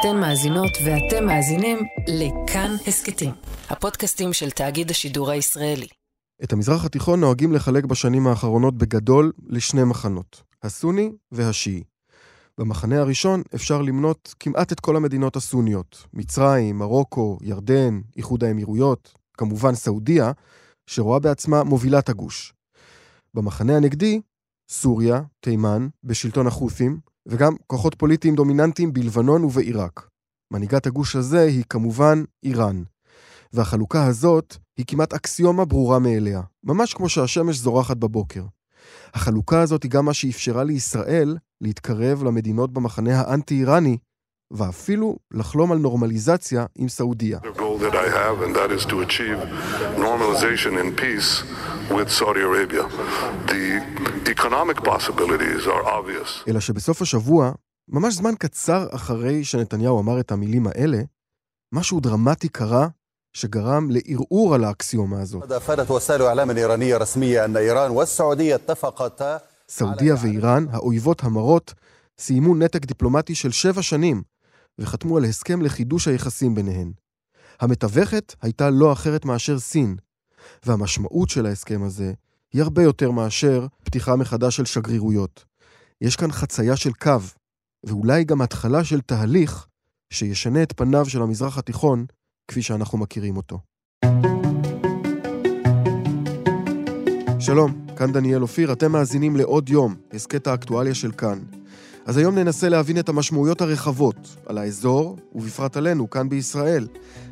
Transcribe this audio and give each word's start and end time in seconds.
אתן 0.00 0.20
מאזינות 0.20 0.70
ואתם 0.84 1.26
מאזינים 1.26 1.78
לכאן 2.08 2.70
הסכתים, 2.86 3.30
הפודקאסטים 3.68 4.32
של 4.32 4.50
תאגיד 4.50 4.90
השידור 4.90 5.30
הישראלי. 5.30 5.86
את 6.44 6.52
המזרח 6.52 6.84
התיכון 6.84 7.20
נוהגים 7.20 7.52
לחלק 7.52 7.84
בשנים 7.84 8.26
האחרונות 8.26 8.78
בגדול 8.78 9.32
לשני 9.46 9.84
מחנות, 9.84 10.42
הסוני 10.62 11.12
והשיעי. 11.32 11.82
במחנה 12.58 13.00
הראשון 13.00 13.42
אפשר 13.54 13.82
למנות 13.82 14.34
כמעט 14.40 14.72
את 14.72 14.80
כל 14.80 14.96
המדינות 14.96 15.36
הסוניות, 15.36 16.06
מצרים, 16.12 16.78
מרוקו, 16.78 17.38
ירדן, 17.42 18.00
איחוד 18.16 18.44
האמירויות, 18.44 19.14
כמובן 19.34 19.74
סעודיה, 19.74 20.32
שרואה 20.86 21.18
בעצמה 21.18 21.64
מובילת 21.64 22.08
הגוש. 22.08 22.54
במחנה 23.34 23.76
הנגדי, 23.76 24.20
סוריה, 24.68 25.20
תימן, 25.40 25.88
בשלטון 26.04 26.46
החות'ים, 26.46 27.00
וגם 27.26 27.54
כוחות 27.66 27.94
פוליטיים 27.94 28.34
דומיננטיים 28.34 28.92
בלבנון 28.92 29.44
ובעיראק. 29.44 30.08
מנהיגת 30.52 30.86
הגוש 30.86 31.16
הזה 31.16 31.42
היא 31.42 31.64
כמובן 31.68 32.22
איראן. 32.42 32.82
והחלוקה 33.52 34.06
הזאת 34.06 34.56
היא 34.76 34.86
כמעט 34.88 35.12
אקסיומה 35.12 35.64
ברורה 35.64 35.98
מאליה, 35.98 36.42
ממש 36.64 36.94
כמו 36.94 37.08
שהשמש 37.08 37.56
זורחת 37.56 37.96
בבוקר. 37.96 38.44
החלוקה 39.14 39.60
הזאת 39.60 39.82
היא 39.82 39.90
גם 39.90 40.04
מה 40.04 40.14
שאפשרה 40.14 40.64
לישראל 40.64 41.36
להתקרב 41.60 42.22
למדינות 42.22 42.72
במחנה 42.72 43.20
האנטי-איראני, 43.20 43.98
ואפילו 44.50 45.16
לחלום 45.30 45.72
על 45.72 45.78
נורמליזציה 45.78 46.66
עם 46.74 46.88
סעודיה. 46.88 47.38
אלא 56.48 56.60
שבסוף 56.60 57.02
השבוע, 57.02 57.52
ממש 57.88 58.14
זמן 58.14 58.34
קצר 58.38 58.86
אחרי 58.90 59.44
שנתניהו 59.44 60.00
אמר 60.00 60.20
את 60.20 60.32
המילים 60.32 60.66
האלה, 60.66 60.98
משהו 61.72 62.00
דרמטי 62.00 62.48
קרה 62.48 62.88
שגרם 63.32 63.88
לערעור 63.90 64.54
על 64.54 64.64
האקסיומה 64.64 65.20
הזו. 65.20 65.40
סעודיה 69.68 70.14
ואיראן, 70.22 70.66
האויבות 70.70 71.24
המרות, 71.24 71.74
סיימו 72.18 72.54
נתק 72.54 72.86
דיפלומטי 72.86 73.34
של 73.34 73.50
שבע 73.50 73.82
שנים, 73.82 74.22
וחתמו 74.78 75.16
על 75.16 75.24
הסכם 75.24 75.62
לחידוש 75.62 76.08
היחסים 76.08 76.54
ביניהן. 76.54 76.92
המתווכת 77.60 78.34
הייתה 78.42 78.70
לא 78.70 78.92
אחרת 78.92 79.24
מאשר 79.24 79.58
סין, 79.58 79.96
והמשמעות 80.66 81.28
של 81.28 81.46
ההסכם 81.46 81.82
הזה 81.82 82.12
היא 82.52 82.62
הרבה 82.62 82.82
יותר 82.82 83.10
מאשר 83.10 83.66
פתיחה 83.84 84.16
מחדש 84.16 84.56
של 84.56 84.64
שגרירויות. 84.64 85.44
יש 86.00 86.16
כאן 86.16 86.32
חצייה 86.32 86.76
של 86.76 86.92
קו, 86.92 87.20
ואולי 87.84 88.24
גם 88.24 88.40
התחלה 88.40 88.84
של 88.84 89.00
תהליך 89.00 89.66
שישנה 90.10 90.62
את 90.62 90.72
פניו 90.72 91.08
של 91.08 91.22
המזרח 91.22 91.58
התיכון 91.58 92.06
כפי 92.48 92.62
שאנחנו 92.62 92.98
מכירים 92.98 93.36
אותו. 93.36 93.58
שלום, 97.40 97.86
כאן 97.96 98.12
דניאל 98.12 98.42
אופיר, 98.42 98.72
אתם 98.72 98.92
מאזינים 98.92 99.36
לעוד 99.36 99.68
יום, 99.68 99.94
הסכת 100.12 100.46
האקטואליה 100.46 100.94
של 100.94 101.12
כאן. 101.12 101.57
אז 102.08 102.16
היום 102.16 102.38
ננסה 102.38 102.68
להבין 102.68 102.98
את 102.98 103.08
המשמעויות 103.08 103.60
הרחבות 103.60 104.36
על 104.46 104.58
האזור, 104.58 105.16
ובפרט 105.34 105.76
עלינו, 105.76 106.10
כאן 106.10 106.28
בישראל. 106.28 106.86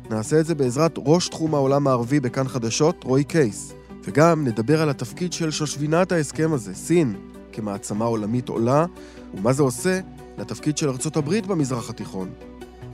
נעשה 0.09 0.39
את 0.39 0.45
זה 0.45 0.55
בעזרת 0.55 0.99
ראש 1.05 1.29
תחום 1.29 1.55
העולם 1.55 1.87
הערבי 1.87 2.19
בכאן 2.19 2.47
חדשות, 2.47 3.03
רועי 3.03 3.23
קייס. 3.23 3.73
וגם 4.03 4.47
נדבר 4.47 4.81
על 4.81 4.89
התפקיד 4.89 5.33
של 5.33 5.51
שושבינת 5.51 6.11
ההסכם 6.11 6.53
הזה, 6.53 6.75
סין, 6.75 7.15
כמעצמה 7.51 8.05
עולמית 8.05 8.49
עולה, 8.49 8.85
ומה 9.33 9.53
זה 9.53 9.63
עושה 9.63 9.99
לתפקיד 10.37 10.77
של 10.77 10.89
ארצות 10.89 11.17
הברית 11.17 11.47
במזרח 11.47 11.89
התיכון. 11.89 12.29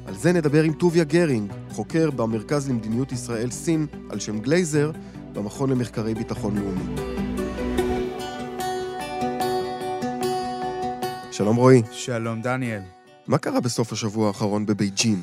על 0.06 0.16
זה 0.16 0.34
נדבר 0.34 0.64
עם 0.64 0.74
טוביה 0.74 1.04
גרינג, 1.04 1.52
חוקר 1.72 2.12
במרכז 2.12 2.70
למדיניות 2.70 3.12
ישראל-סין 3.12 3.86
על 4.10 4.20
שם 4.20 4.40
גלייזר, 4.40 4.92
במכון 5.34 5.70
למחקרי 5.70 6.14
ביטחון 6.14 6.58
לאומי. 6.58 7.33
שלום 11.34 11.56
רועי. 11.56 11.82
שלום 11.92 12.42
דניאל. 12.42 12.82
מה 13.28 13.38
קרה 13.38 13.62
בסוף 13.62 13.92
השבוע 13.92 14.28
האחרון 14.28 14.66
בבייג'ין? 14.66 15.22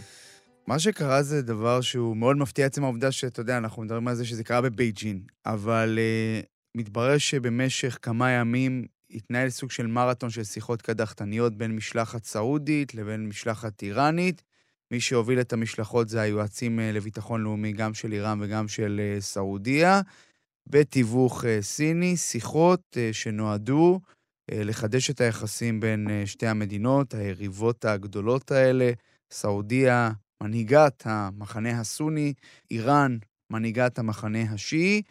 מה 0.67 0.79
שקרה 0.79 1.23
זה 1.23 1.43
דבר 1.43 1.81
שהוא 1.81 2.17
מאוד 2.17 2.37
מפתיע 2.37 2.67
עצם 2.67 2.85
העובדה 2.85 3.13
שאתה 3.13 3.41
יודע, 3.41 3.57
אנחנו 3.59 3.83
מדברים 3.83 4.09
על 4.09 4.15
זה 4.15 4.25
שזה 4.25 4.45
קרה 4.45 4.61
בבייג'ין, 4.61 5.23
אבל 5.47 5.99
אה, 5.99 6.47
מתברר 6.77 7.19
שבמשך 7.19 7.99
כמה 8.03 8.31
ימים 8.31 8.87
התנהל 9.11 9.51
סוג 9.51 9.71
של 9.71 9.87
מרתון 9.87 10.31
של 10.31 10.45
שיחות 10.45 10.83
קדחתניות 10.83 11.57
בין 11.57 11.77
משלחת 11.77 12.25
סעודית 12.25 12.95
לבין 12.95 13.29
משלחת 13.29 13.83
איראנית. 13.83 14.43
מי 14.91 15.01
שהוביל 15.01 15.41
את 15.41 15.53
המשלחות 15.53 16.09
זה 16.09 16.21
היועצים 16.21 16.79
uh, 16.79 16.83
לביטחון 16.97 17.43
לאומי, 17.43 17.73
גם 17.73 17.95
של 17.95 18.13
איראן 18.13 18.39
וגם 18.43 18.69
של 18.69 19.01
uh, 19.19 19.23
סעודיה, 19.23 20.01
בתיווך 20.67 21.45
סיני, 21.61 22.17
שיחות 22.17 22.97
שנועדו 23.13 24.01
אה, 24.05 24.20
לחדש 24.53 25.11
את 25.11 25.21
היחסים 25.21 25.81
בין 25.81 26.07
אה, 26.11 26.23
שתי 26.27 26.47
המדינות, 26.47 27.15
היריבות 27.15 27.85
הגדולות 27.85 28.51
האלה, 28.51 28.91
סעודיה, 29.31 30.11
מנהיגת 30.43 31.03
המחנה 31.05 31.81
הסוני, 31.81 32.33
איראן, 32.71 33.17
מנהיגת 33.51 33.99
המחנה 33.99 34.43
השיעי, 34.43 35.03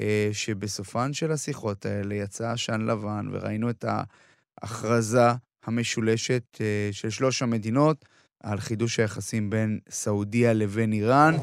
אה, 0.00 0.28
שבסופן 0.32 1.12
של 1.12 1.32
השיחות 1.32 1.86
האלה 1.86 2.14
יצא 2.14 2.50
עשן 2.50 2.80
לבן 2.80 3.28
וראינו 3.32 3.70
את 3.70 3.84
ההכרזה 4.62 5.28
המשולשת 5.66 6.60
של 6.92 7.10
שלוש 7.10 7.42
המדינות 7.42 8.04
על 8.42 8.60
חידוש 8.60 9.00
היחסים 9.00 9.50
בין 9.50 9.78
סעודיה 9.90 10.52
לבין 10.52 10.92
איראן. 10.92 11.34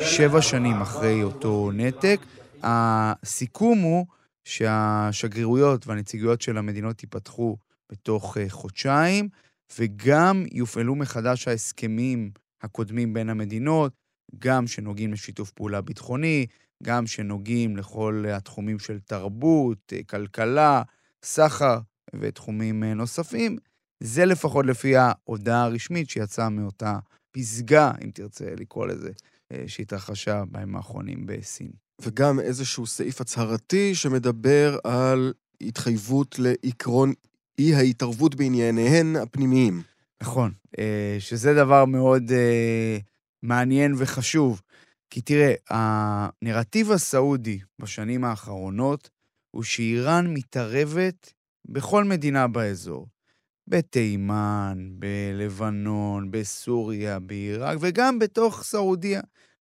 שבע 0.00 0.42
שנים 0.42 0.80
אחרי 0.80 1.22
אותו 1.22 1.70
נתק. 1.74 2.20
הסיכום 2.62 3.78
הוא 3.78 4.06
שהשגרירויות 4.44 5.86
והנציגויות 5.86 6.42
של 6.42 6.58
המדינות 6.58 7.02
ייפתחו 7.02 7.56
בתוך 7.92 8.38
אה, 8.38 8.44
חודשיים, 8.48 9.28
וגם 9.78 10.44
יופעלו 10.52 10.94
מחדש 10.94 11.48
ההסכמים 11.48 12.30
הקודמים 12.62 13.12
בין 13.12 13.28
המדינות, 13.28 13.92
גם 14.38 14.66
שנוגעים 14.66 15.12
לשיתוף 15.12 15.50
פעולה 15.50 15.80
ביטחוני, 15.80 16.46
גם 16.82 17.06
שנוגעים 17.06 17.76
לכל 17.76 18.24
התחומים 18.32 18.78
של 18.78 18.98
תרבות, 19.00 19.92
אה, 19.92 20.02
כלכלה, 20.02 20.82
סחר 21.24 21.78
ותחומים 22.20 22.84
אה, 22.84 22.94
נוספים. 22.94 23.56
זה 24.02 24.24
לפחות 24.24 24.66
לפי 24.66 24.96
ההודעה 24.96 25.64
הרשמית 25.64 26.10
שיצאה 26.10 26.48
מאותה 26.48 26.98
פסגה, 27.32 27.92
אם 28.04 28.10
תרצה 28.10 28.44
לקרוא 28.60 28.86
לזה, 28.86 29.10
אה, 29.52 29.64
שהתרחשה 29.66 30.44
בימים 30.50 30.76
האחרונים 30.76 31.26
בסין. 31.26 31.70
וגם 32.02 32.40
איזשהו 32.40 32.86
סעיף 32.86 33.20
הצהרתי 33.20 33.94
שמדבר 33.94 34.78
על 34.84 35.32
התחייבות 35.60 36.38
לעקרון 36.38 37.12
אי-ההתערבות 37.58 38.34
בענייניהן 38.34 39.16
הפנימיים. 39.16 39.82
נכון, 40.22 40.52
אה, 40.78 41.16
שזה 41.18 41.54
דבר 41.54 41.84
מאוד 41.84 42.32
אה, 42.32 42.98
מעניין 43.42 43.94
וחשוב. 43.98 44.62
כי 45.10 45.20
תראה, 45.20 45.54
הנרטיב 45.70 46.92
הסעודי 46.92 47.58
בשנים 47.78 48.24
האחרונות 48.24 49.10
הוא 49.50 49.62
שאיראן 49.62 50.34
מתערבת 50.34 51.32
בכל 51.68 52.04
מדינה 52.04 52.48
באזור. 52.48 53.06
בתימן, 53.70 54.88
בלבנון, 54.92 56.30
בסוריה, 56.30 57.18
בעיראק, 57.18 57.78
וגם 57.80 58.18
בתוך 58.18 58.62
סעודיה. 58.62 59.20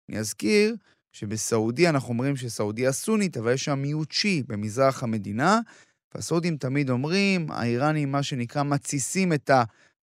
אני 0.08 0.18
אזכיר 0.18 0.76
שבסעודיה 1.12 1.90
אנחנו 1.90 2.08
אומרים 2.08 2.36
שסעודיה 2.36 2.92
סונית, 2.92 3.36
אבל 3.36 3.52
יש 3.52 3.64
שם 3.64 3.78
מיעוט 3.78 4.12
שיעי 4.12 4.42
במזרח 4.42 5.02
המדינה, 5.02 5.60
והסעודים 6.14 6.56
תמיד 6.56 6.90
אומרים, 6.90 7.50
האיראנים, 7.50 8.12
מה 8.12 8.22
שנקרא, 8.22 8.62
מתסיסים 8.62 9.32
את 9.32 9.50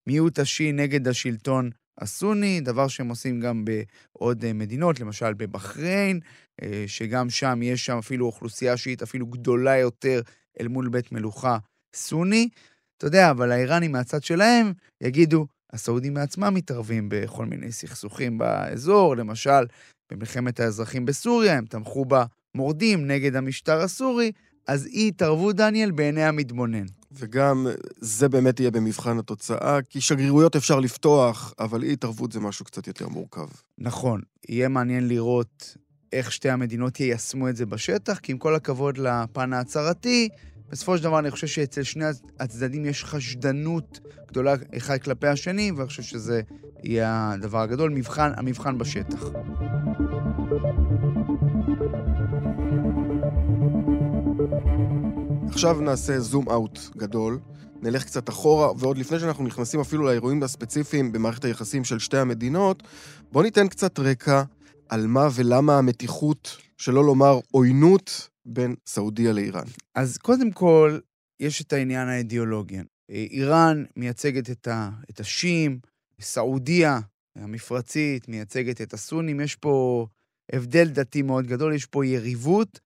המיעוט 0.06 0.38
השיעי 0.38 0.72
נגד 0.72 1.08
השלטון 1.08 1.70
הסוני, 1.98 2.60
דבר 2.60 2.88
שהם 2.88 3.08
עושים 3.08 3.40
גם 3.40 3.64
בעוד 3.64 4.44
אה, 4.44 4.52
מדינות, 4.52 5.00
למשל 5.00 5.34
בבחריין, 5.34 6.20
אה, 6.62 6.84
שגם 6.86 7.30
שם 7.30 7.60
יש 7.62 7.86
שם 7.86 7.98
אפילו 7.98 8.26
אוכלוסייה 8.26 8.76
שיעית 8.76 9.02
אפילו 9.02 9.26
גדולה 9.26 9.76
יותר 9.76 10.20
אל 10.60 10.68
מול 10.68 10.88
בית 10.88 11.12
מלוכה 11.12 11.58
סוני. 11.94 12.48
אתה 12.98 13.06
יודע, 13.06 13.30
אבל 13.30 13.52
האיראנים 13.52 13.92
מהצד 13.92 14.22
שלהם 14.22 14.72
יגידו, 15.00 15.46
הסעודים 15.72 16.14
מעצמם 16.14 16.54
מתערבים 16.54 17.08
בכל 17.08 17.46
מיני 17.46 17.72
סכסוכים 17.72 18.38
באזור, 18.38 19.16
למשל, 19.16 19.66
במלחמת 20.12 20.60
האזרחים 20.60 21.06
בסוריה, 21.06 21.58
הם 21.58 21.66
תמכו 21.66 22.04
במורדים 22.54 23.06
נגד 23.06 23.36
המשטר 23.36 23.80
הסורי, 23.80 24.32
אז 24.66 24.86
אי 24.86 25.08
התערבות, 25.08 25.56
דניאל, 25.56 25.90
בעיני 25.90 26.24
המתבונן. 26.24 26.84
וגם 27.12 27.66
זה 27.96 28.28
באמת 28.28 28.60
יהיה 28.60 28.70
במבחן 28.70 29.18
התוצאה, 29.18 29.82
כי 29.82 30.00
שגרירויות 30.00 30.56
אפשר 30.56 30.80
לפתוח, 30.80 31.54
אבל 31.58 31.82
אי 31.82 31.92
התערבות 31.92 32.32
זה 32.32 32.40
משהו 32.40 32.64
קצת 32.64 32.86
יותר 32.86 33.08
מורכב. 33.08 33.46
נכון. 33.78 34.20
יהיה 34.48 34.68
מעניין 34.68 35.08
לראות 35.08 35.76
איך 36.12 36.32
שתי 36.32 36.50
המדינות 36.50 37.00
יישמו 37.00 37.48
את 37.48 37.56
זה 37.56 37.66
בשטח, 37.66 38.18
כי 38.18 38.32
עם 38.32 38.38
כל 38.38 38.54
הכבוד 38.54 38.98
לפן 38.98 39.52
ההצהרתי, 39.52 40.28
בסופו 40.70 40.98
של 40.98 41.04
דבר 41.04 41.18
אני 41.18 41.30
חושב 41.30 41.46
שאצל 41.46 41.82
שני 41.82 42.04
הצדדים 42.40 42.86
יש 42.86 43.04
חשדנות 43.04 44.00
גדולה 44.28 44.54
אחד 44.76 44.98
כלפי 44.98 45.26
השני, 45.26 45.70
ואני 45.70 45.88
חושב 45.88 46.02
שזה 46.02 46.40
יהיה 46.82 47.30
הדבר 47.32 47.60
הגדול, 47.60 47.90
מבחן, 47.90 48.32
המבחן 48.36 48.78
בשטח. 48.78 49.24
עכשיו 55.48 55.80
נעשה 55.80 56.20
זום 56.20 56.48
אאוט 56.48 56.78
גדול, 56.96 57.38
נלך 57.82 58.04
קצת 58.04 58.28
אחורה, 58.28 58.72
ועוד 58.78 58.98
לפני 58.98 59.20
שאנחנו 59.20 59.44
נכנסים 59.44 59.80
אפילו 59.80 60.04
לאירועים 60.04 60.42
הספציפיים 60.42 61.12
במערכת 61.12 61.44
היחסים 61.44 61.84
של 61.84 61.98
שתי 61.98 62.18
המדינות, 62.18 62.82
בואו 63.32 63.44
ניתן 63.44 63.68
קצת 63.68 63.98
רקע 63.98 64.42
על 64.88 65.06
מה 65.06 65.28
ולמה 65.34 65.78
המתיחות, 65.78 66.56
שלא 66.76 67.04
לומר 67.04 67.38
עוינות, 67.50 68.28
בין 68.46 68.74
סעודיה 68.86 69.32
לאיראן. 69.32 69.64
אז 69.94 70.18
קודם 70.18 70.52
כל, 70.52 70.98
יש 71.40 71.62
את 71.62 71.72
העניין 71.72 72.08
האידיאולוגי. 72.08 72.78
איראן 73.08 73.84
מייצגת 73.96 74.50
את, 74.50 74.68
ה, 74.68 74.90
את 75.10 75.20
השיעים, 75.20 75.78
סעודיה 76.20 77.00
המפרצית 77.36 78.28
מייצגת 78.28 78.80
את 78.80 78.94
הסונים, 78.94 79.40
יש 79.40 79.56
פה 79.56 80.06
הבדל 80.52 80.88
דתי 80.88 81.22
מאוד 81.22 81.46
גדול, 81.46 81.74
יש 81.74 81.86
פה 81.86 82.06
יריבות. 82.06 82.80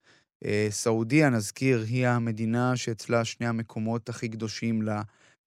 אה, 0.45 0.67
סעודיה, 0.71 1.31
נזכיר, 1.31 1.85
היא 1.89 2.07
המדינה 2.07 2.77
שאצלה 2.77 3.25
שני 3.25 3.47
המקומות 3.47 4.09
הכי 4.09 4.29
קדושים 4.29 4.83
לה, 4.83 5.03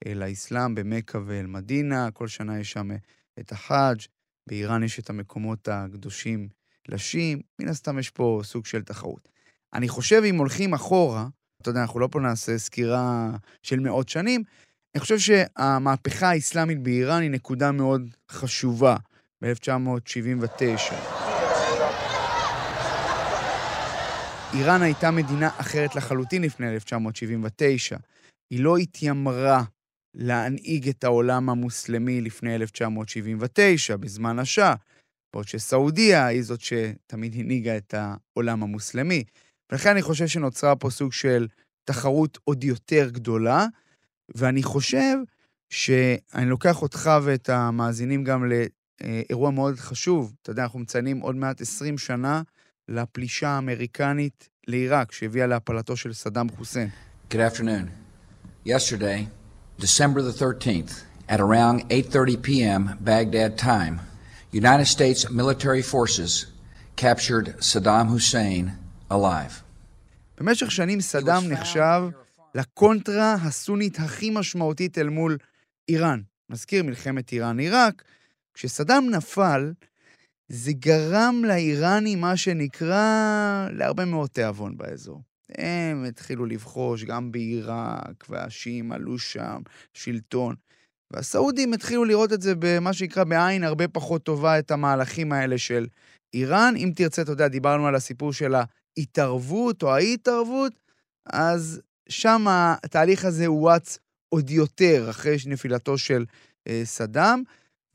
אה, 0.08 0.14
לאסלאם, 0.14 0.76
במכה 0.76 1.20
ואל-מדינה, 1.26 2.12
כל 2.12 2.28
שנה 2.28 2.60
יש 2.60 2.72
שם 2.72 2.90
את 3.40 3.52
החאג', 3.52 3.98
באיראן 4.48 4.84
יש 4.84 5.00
את 5.00 5.10
המקומות 5.10 5.68
הקדושים 5.68 6.50
לשיעים, 6.90 7.42
מן 7.60 7.68
הסתם 7.68 8.00
יש 8.00 8.10
פה 8.10 8.42
סוג 8.44 8.66
של 8.66 8.84
תחרות. 8.84 9.30
אני 9.74 9.90
חושב, 9.90 10.22
אם 10.26 10.38
הולכים 10.38 10.74
אחורה, 10.74 11.28
אתה 11.62 11.70
יודע, 11.70 11.82
אנחנו 11.82 12.00
לא 12.00 12.08
פה 12.12 12.20
נעשה 12.20 12.58
סקירה 12.58 13.30
של 13.64 13.80
מאות 13.80 14.10
שנים, 14.10 14.44
אני 14.96 15.02
חושב 15.02 15.20
שהמהפכה 15.20 16.30
האסלאמית 16.30 16.84
באיראן 16.84 17.22
היא 17.22 17.30
נקודה 17.30 17.72
מאוד 17.72 18.02
חשובה, 18.32 18.96
ב-1979. 19.44 20.94
איראן 24.54 24.82
הייתה 24.82 25.12
מדינה 25.12 25.50
אחרת 25.58 25.96
לחלוטין 25.96 26.42
לפני 26.42 26.70
1979. 26.70 27.98
היא 28.50 28.64
לא 28.64 28.78
התיימרה 28.78 29.64
להנהיג 30.14 30.90
את 30.90 31.04
העולם 31.04 31.50
המוסלמי 31.50 32.22
לפני 32.22 32.56
1979, 32.56 33.98
בזמן 33.98 34.40
השאה, 34.40 34.74
בעוד 35.34 35.48
שסעודיה 35.48 36.26
היא 36.26 36.44
זאת 36.44 36.62
שתמיד 36.62 37.36
הנהיגה 37.36 37.78
את 37.78 37.94
העולם 37.98 38.64
המוסלמי. 38.64 39.24
ולכן 39.74 39.90
אני 39.90 40.02
חושב 40.02 40.28
שנוצרה 40.28 40.76
פה 40.76 40.90
סוג 40.90 41.14
של 41.14 41.48
תחרות 41.86 42.38
עוד 42.44 42.64
יותר 42.64 43.10
גדולה, 43.12 43.66
ואני 44.36 44.64
חושב 44.64 45.18
שאני 45.70 46.46
לוקח 46.46 46.82
אותך 46.82 47.12
ואת 47.24 47.50
המאזינים 47.50 48.24
גם 48.24 48.46
לאירוע 48.46 49.52
מאוד 49.52 49.80
חשוב. 49.80 50.34
אתה 50.42 50.52
יודע, 50.52 50.64
אנחנו 50.64 50.80
מציינים 50.80 51.20
עוד 51.20 51.36
מעט 51.36 51.62
20 51.62 51.98
שנה 51.98 52.42
לפלישה 52.90 53.50
האמריקנית 53.50 54.50
לעיראק, 54.68 55.12
שהביאה 55.12 55.48
להפלתו 55.48 55.98
של 55.98 56.14
סדאם 56.14 56.50
חוסיין. 56.50 56.90
Good 57.32 57.36
afternoon. 57.36 57.90
Yesterday, 58.66 59.28
December 59.80 60.22
the 60.22 60.44
13th, 60.44 60.92
at 61.30 61.40
around 61.40 61.90
8:30 61.90 62.42
p.m. 62.44 62.82
Baghdad 63.00 63.58
time, 63.58 64.02
United 64.52 64.88
States 64.88 65.30
military 65.32 65.82
forces 65.82 66.46
captured 66.96 67.56
Saddam 67.60 68.08
Hussein 68.10 68.74
alive. 69.10 69.63
במשך 70.38 70.72
שנים 70.72 71.02
סדאם 71.02 71.50
נחשב 71.50 72.02
לקונטרה 72.56 73.34
הסונית 73.34 74.00
הכי 74.00 74.30
משמעותית 74.30 74.98
אל 74.98 75.10
מול 75.10 75.38
איראן. 75.90 76.22
נזכיר 76.50 76.84
מלחמת 76.84 77.32
איראן-עיראק. 77.32 78.04
כשסדאם 78.54 79.10
נפל, 79.10 79.74
זה 80.48 80.72
גרם 80.74 81.42
לאיראנים, 81.46 82.22
מה 82.22 82.38
שנקרא, 82.38 83.68
להרבה 83.72 84.06
מאוד 84.06 84.30
תיאבון 84.30 84.78
באזור. 84.78 85.22
הם 85.58 86.06
התחילו 86.08 86.46
לבחוש 86.46 87.04
גם 87.04 87.32
בעיראק, 87.32 88.26
והשיעים 88.30 88.92
עלו 88.92 89.20
שם, 89.20 89.62
שלטון. 89.94 90.56
והסעודים 91.12 91.74
התחילו 91.74 92.06
לראות 92.06 92.34
את 92.34 92.42
זה 92.42 92.54
במה 92.60 92.94
שנקרא 92.94 93.24
בעין 93.24 93.64
הרבה 93.64 93.88
פחות 93.88 94.24
טובה, 94.24 94.60
את 94.60 94.72
המהלכים 94.72 95.32
האלה 95.32 95.58
של 95.58 95.88
איראן. 96.34 96.74
אם 96.78 96.92
תרצה, 96.96 97.22
אתה 97.22 97.32
יודע, 97.32 97.48
דיברנו 97.48 97.88
על 97.88 97.96
הסיפור 97.96 98.34
של 98.34 98.56
ההתערבות 98.98 99.84
או 99.84 99.92
האי-התערבות, 99.92 100.74
אז 101.26 101.82
שם 102.10 102.46
התהליך 102.50 103.26
הזה 103.26 103.46
הואץ 103.46 103.98
עוד 104.30 104.50
יותר 104.50 105.08
אחרי 105.10 105.36
נפילתו 105.46 105.98
של 105.98 106.26
אה, 106.68 106.82
סדאם, 106.84 107.44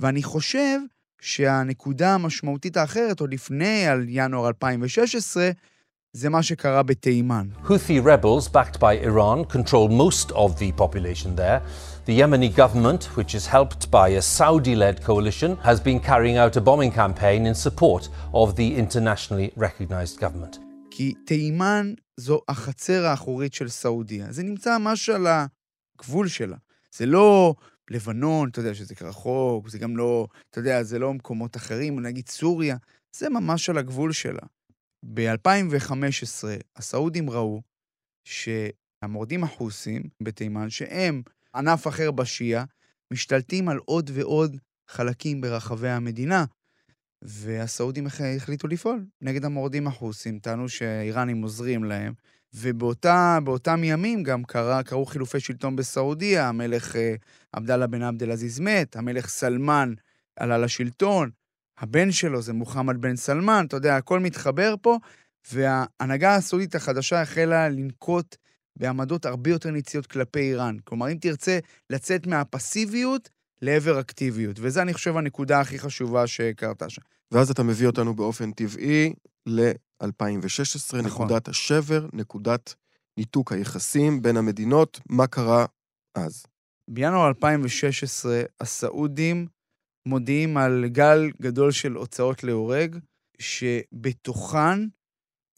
ואני 0.00 0.22
חושב 0.22 0.78
שהנקודה 1.20 2.14
המשמעותית 2.14 2.76
האחרת, 2.76 3.20
עוד 3.20 3.32
לפני 3.32 3.86
על 3.86 4.06
ינואר 4.08 4.48
2016, 4.48 5.50
זה 6.12 6.28
מה 6.28 6.42
שקרה 6.42 6.82
בתימן. 6.82 7.48
Houthi 7.64 8.00
rebels 8.00 8.48
backed 8.48 8.78
by 8.80 8.94
Iran 9.10 9.44
control 9.44 9.88
most 9.88 10.30
of 10.32 10.58
the 10.58 10.72
population 10.72 11.36
there. 11.36 11.60
The 12.06 12.20
Yemeni 12.20 12.50
government, 12.56 13.04
which 13.16 13.34
is 13.34 13.46
helped 13.46 13.90
by 13.90 14.08
a 14.08 14.22
Saudi-led 14.22 15.04
coalition, 15.04 15.56
has 15.62 15.78
been 15.80 16.00
carrying 16.00 16.38
out 16.38 16.56
a 16.56 16.60
bombing 16.60 16.92
campaign 17.02 17.46
in 17.46 17.54
support 17.54 18.08
of 18.32 18.56
the 18.56 18.68
internationally 18.82 19.52
recognized 19.56 20.18
government. 20.18 20.67
כי 20.98 21.14
תימן 21.26 21.94
זו 22.16 22.40
החצר 22.48 23.06
האחורית 23.06 23.54
של 23.54 23.68
סעודיה. 23.68 24.32
זה 24.32 24.42
נמצא 24.42 24.78
ממש 24.78 25.08
על 25.08 25.26
הגבול 25.26 26.28
שלה. 26.28 26.56
זה 26.94 27.06
לא 27.06 27.54
לבנון, 27.90 28.48
אתה 28.48 28.60
יודע 28.60 28.74
שזה 28.74 28.94
רחוק, 29.00 29.68
זה 29.68 29.78
גם 29.78 29.96
לא, 29.96 30.26
אתה 30.50 30.58
יודע, 30.58 30.82
זה 30.82 30.98
לא 30.98 31.14
מקומות 31.14 31.56
אחרים, 31.56 32.00
נגיד 32.00 32.28
סוריה, 32.28 32.76
זה 33.16 33.28
ממש 33.28 33.70
על 33.70 33.78
הגבול 33.78 34.12
שלה. 34.12 34.42
ב-2015 35.14 36.44
הסעודים 36.76 37.30
ראו 37.30 37.62
שהמורדים 38.24 39.44
החוסים 39.44 40.02
בתימן, 40.22 40.70
שהם 40.70 41.22
ענף 41.54 41.86
אחר 41.86 42.10
בשיעה, 42.10 42.64
משתלטים 43.12 43.68
על 43.68 43.78
עוד 43.84 44.10
ועוד 44.14 44.56
חלקים 44.88 45.40
ברחבי 45.40 45.88
המדינה. 45.88 46.44
והסעודים 47.22 48.06
החליטו 48.06 48.68
לפעול 48.68 49.04
נגד 49.20 49.44
המורדים 49.44 49.86
החוסים, 49.86 50.38
טענו 50.38 50.68
שהאיראנים 50.68 51.42
עוזרים 51.42 51.84
להם, 51.84 52.12
ובאותם 52.54 53.80
ימים 53.84 54.22
גם 54.22 54.44
קרה, 54.44 54.82
קרו 54.82 55.06
חילופי 55.06 55.40
שלטון 55.40 55.76
בסעודיה, 55.76 56.48
המלך 56.48 56.96
אה, 56.96 57.14
עבדאללה 57.52 57.87
בן 57.87 58.02
עבד 58.02 58.22
אל-עזיז 58.22 58.60
מת, 58.60 58.96
המלך 58.96 59.28
סלמן 59.28 59.94
עלה 60.37 60.58
לשלטון, 60.58 61.30
הבן 61.78 62.12
שלו 62.12 62.42
זה 62.42 62.52
מוחמד 62.52 63.00
בן 63.00 63.16
סלמן, 63.16 63.64
אתה 63.68 63.76
יודע, 63.76 63.96
הכל 63.96 64.20
מתחבר 64.20 64.75
פה, 64.82 64.98
וההנהגה 65.52 66.34
הסעודית 66.34 66.75
החדשה 66.75 67.22
החלה 67.22 67.68
לנקוט 67.68 68.37
בעמדות 68.76 69.26
הרבה 69.26 69.50
יותר 69.50 69.70
ניציות 69.70 70.06
כלפי 70.06 70.40
איראן. 70.40 70.76
כלומר, 70.84 71.12
אם 71.12 71.16
תרצה 71.20 71.58
לצאת 71.90 72.26
מהפסיביות 72.26 73.30
לעבר 73.62 74.00
אקטיביות, 74.00 74.56
וזה, 74.60 74.82
אני 74.82 74.94
חושב, 74.94 75.16
הנקודה 75.16 75.60
הכי 75.60 75.78
חשובה 75.78 76.26
שקרתה 76.26 76.88
שם. 76.88 77.02
ואז 77.32 77.50
אתה 77.50 77.62
מביא 77.62 77.86
אותנו 77.86 78.14
באופן 78.14 78.52
טבעי 78.52 79.12
ל-2016, 79.46 80.06
נכון. 80.96 81.00
נקודת 81.00 81.48
השבר, 81.48 82.06
נקודת 82.12 82.74
ניתוק 83.16 83.52
היחסים 83.52 84.22
בין 84.22 84.36
המדינות, 84.36 85.00
מה 85.10 85.26
קרה 85.26 85.66
אז? 86.14 86.46
בינואר 86.90 87.28
2016, 87.28 88.42
הסעודים 88.60 89.46
מודיעים 90.06 90.56
על 90.56 90.84
גל 90.86 91.30
גדול 91.42 91.70
של 91.70 91.92
הוצאות 91.92 92.44
להורג, 92.44 92.98
שבתוכן 93.38 94.88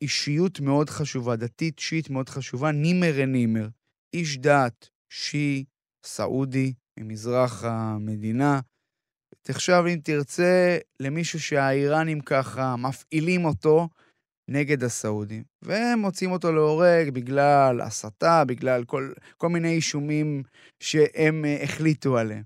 אישיות 0.02 0.60
מאוד 0.60 0.90
חשובה, 0.90 1.36
דתית 1.36 1.78
שיעית 1.78 2.10
מאוד 2.10 2.28
חשובה, 2.28 2.72
נימר 2.72 3.24
נימר, 3.26 3.68
איש 4.14 4.38
דת, 4.38 4.88
שיעי, 5.12 5.64
סעודי, 6.06 6.72
ממזרח 6.98 7.64
המדינה. 7.64 8.60
תחשב, 9.42 9.84
אם 9.92 9.98
תרצה, 10.04 10.78
למישהו 11.00 11.40
שהאיראנים 11.40 12.20
ככה 12.20 12.76
מפעילים 12.76 13.44
אותו 13.44 13.88
נגד 14.50 14.84
הסעודים, 14.84 15.42
והם 15.62 15.98
מוצאים 15.98 16.32
אותו 16.32 16.52
להורג 16.52 17.10
בגלל 17.10 17.80
הסתה, 17.80 18.44
בגלל 18.44 18.84
כל, 18.84 19.12
כל 19.36 19.48
מיני 19.48 19.72
אישומים 19.72 20.42
שהם 20.80 21.44
uh, 21.44 21.64
החליטו 21.64 22.18
עליהם. 22.18 22.42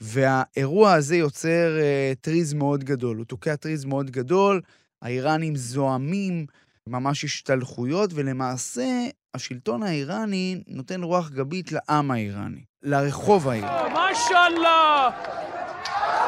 והאירוע 0.00 0.92
הזה 0.92 1.16
יוצר 1.16 1.78
uh, 1.78 2.20
טריז 2.20 2.54
מאוד 2.54 2.84
גדול. 2.84 3.16
הוא 3.16 3.24
תוקע 3.24 3.56
טריז 3.56 3.84
מאוד 3.84 4.10
גדול, 4.10 4.60
האיראנים 5.02 5.56
זועמים, 5.56 6.46
ממש 6.88 7.24
השתלחויות, 7.24 8.10
ולמעשה 8.14 9.06
השלטון 9.34 9.82
האיראני 9.82 10.62
נותן 10.66 11.02
רוח 11.02 11.30
גבית 11.30 11.72
לעם 11.72 12.10
האיראני, 12.10 12.64
לרחוב 12.84 13.48
האיראני. 13.48 13.94
מאשאללה! 13.94 15.10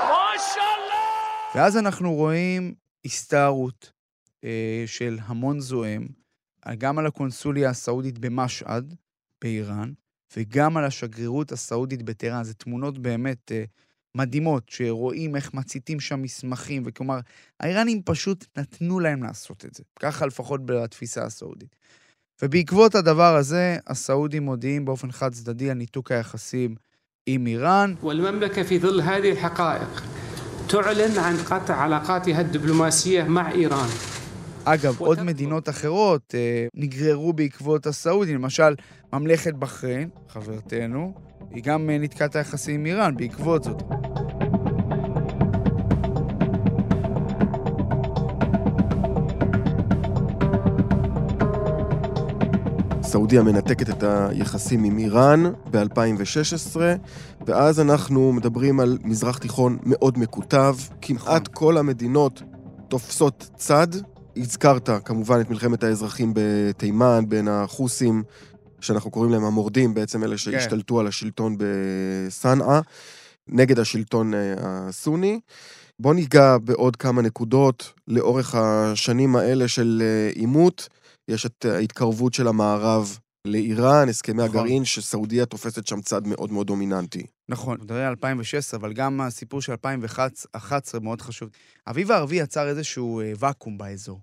מאשאללה! 0.09 1.05
ואז 1.55 1.77
אנחנו 1.77 2.15
רואים 2.15 2.75
הסתערות. 3.05 3.97
אה, 4.45 4.85
של 4.87 5.19
המון 5.23 5.61
זועם, 5.61 6.09
גם 6.79 6.99
על 6.99 7.07
הקונסוליה 7.07 7.71
הסעודית 7.71 8.19
במשעד, 8.19 8.95
באיראן, 9.43 9.93
וגם 10.37 10.77
על 10.77 10.85
השגרירות 10.85 11.53
הסעודית 11.53 12.03
בטהרן. 12.03 12.45
זה 12.45 12.55
תמונות 12.55 12.99
באמת 12.99 13.53
אה, 13.53 13.65
מדהימות, 14.15 14.69
שרואים 14.69 15.37
איך 15.37 15.55
מציתים 15.55 16.01
שם 16.01 16.23
מסמכים, 16.23 16.83
וכלומר, 16.87 17.19
האיראנים 17.61 18.03
פשוט 18.03 18.47
נתנו 18.57 19.01
להם 19.01 19.23
לעשות 19.23 19.65
את 19.65 19.75
זה. 19.75 19.83
ככה 20.01 20.27
לפחות 20.27 20.61
בתפיסה 20.67 21.25
הסעודית. 21.25 21.77
ובעקבות 22.42 22.96
הדבר 22.96 23.36
הזה, 23.36 23.78
הסעודים 23.88 24.44
מודיעים 24.44 24.86
באופן 24.86 25.12
חד 25.12 25.32
צדדי 25.32 25.70
על 25.70 25.78
ניתוק 25.78 26.12
היחסים 26.12 26.76
עם 27.26 27.48
איראן. 27.48 27.94
تعلن 30.72 31.18
عن 31.18 31.38
قطع 31.38 31.74
علاقاتها 31.74 32.42
الدبلوماسية 32.42 33.24
مع 33.24 33.52
إيران. 33.52 33.90
אגב, 34.64 35.00
עוד 35.00 35.24
מדינות 35.24 35.70
אחרות 35.70 36.36
אה, 36.36 36.68
נגררו 36.74 37.34
בעקבות 37.34 37.88
הסעודים, 37.88 38.36
למשל, 38.36 38.76
ממלכת 39.14 39.54
בחריין, 39.54 40.10
חברתנו, 40.30 41.14
היא 41.50 41.64
גם 41.64 41.90
אה, 41.90 41.98
ניתקה 41.98 42.26
את 42.26 42.36
היחסים 42.36 42.80
עם 42.80 42.86
איראן 42.86 43.18
בעקבות 43.18 43.64
זאת. 43.64 43.82
סעודיה 53.07 53.43
מנתקת 53.43 53.91
את 53.91 54.03
היחסים 54.03 54.85
עם 54.85 54.99
איראן 54.99 55.45
ב-2016, 55.71 56.77
ואז 57.47 57.81
אנחנו 57.81 58.33
מדברים 58.33 58.81
על 58.81 58.99
מזרח 59.05 59.39
תיכון 59.39 59.79
מאוד 59.83 60.19
מקוטב. 60.19 60.77
כמעט 61.03 61.27
נכון. 61.27 61.41
כל 61.53 61.79
המדינות 61.79 62.43
תופסות 62.89 63.51
צד. 63.57 63.87
הזכרת 64.37 64.91
כמובן 65.05 65.41
את 65.41 65.51
מלחמת 65.51 65.83
האזרחים 65.83 66.33
בתימן, 66.35 67.25
בין 67.29 67.49
החוסים, 67.49 68.23
שאנחנו 68.81 69.11
קוראים 69.11 69.33
להם 69.33 69.45
המורדים, 69.45 69.95
בעצם 69.95 70.25
אלה 70.25 70.31
כן. 70.31 70.37
שהשתלטו 70.37 70.95
כן. 70.95 71.01
על 71.01 71.07
השלטון 71.07 71.57
בסנאה, 71.59 72.81
נגד 73.49 73.79
השלטון 73.79 74.35
אה, 74.35 74.55
הסוני. 74.59 75.41
בוא 76.01 76.15
ניגע 76.15 76.59
בעוד 76.59 76.97
כמה 76.97 77.23
נקודות 77.23 77.93
לאורך 78.09 78.55
השנים 78.55 79.37
האלה 79.37 79.69
של 79.69 80.03
אה, 80.05 80.31
עימות. 80.35 80.89
יש 81.29 81.47
את 81.47 81.65
ההתקרבות 81.65 82.35
של 82.35 82.49
המערב 82.49 83.19
לאיראן, 83.47 84.09
הסכמי 84.09 84.43
נכון. 84.43 84.49
הגרעין, 84.49 84.85
שסעודיה 84.85 85.47
תופסת 85.47 85.87
שם 85.87 86.01
צד 86.01 86.27
מאוד 86.27 86.53
מאוד 86.53 86.67
דומיננטי. 86.67 87.27
נכון, 87.49 87.81
מדברים 87.81 88.03
על 88.03 88.09
2016, 88.09 88.81
אבל 88.81 88.93
גם 88.93 89.21
הסיפור 89.21 89.63
של 89.63 89.73
2011 89.73 91.01
מאוד 91.01 91.21
חשוב. 91.21 91.49
האביב 91.87 92.13
הערבי 92.13 92.37
יצר 92.37 92.69
איזשהו 92.69 93.21
אה, 93.21 93.33
ואקום 93.39 93.79
באזור. 93.79 94.21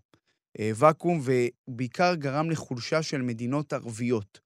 אה, 0.60 0.72
ואקום, 0.76 1.22
ובעיקר 1.24 2.16
גרם 2.16 2.50
לחולשה 2.52 3.02
של 3.02 3.22
מדינות 3.22 3.74
ערביות, 3.74 4.40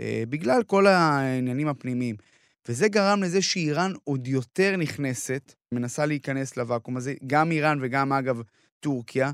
אה, 0.00 0.22
בגלל 0.28 0.62
כל 0.62 0.86
העניינים 0.86 1.68
הפנימיים. 1.68 2.16
וזה 2.68 2.88
גרם 2.88 3.22
לזה 3.22 3.42
שאיראן 3.42 3.92
עוד 4.04 4.26
יותר 4.26 4.76
נכנסת, 4.76 5.54
מנסה 5.72 6.06
להיכנס 6.06 6.56
לוואקום 6.56 6.96
הזה, 6.96 7.14
גם 7.26 7.50
איראן 7.50 7.78
וגם, 7.82 8.12
אגב, 8.12 8.40
טורקיה, 8.80 9.32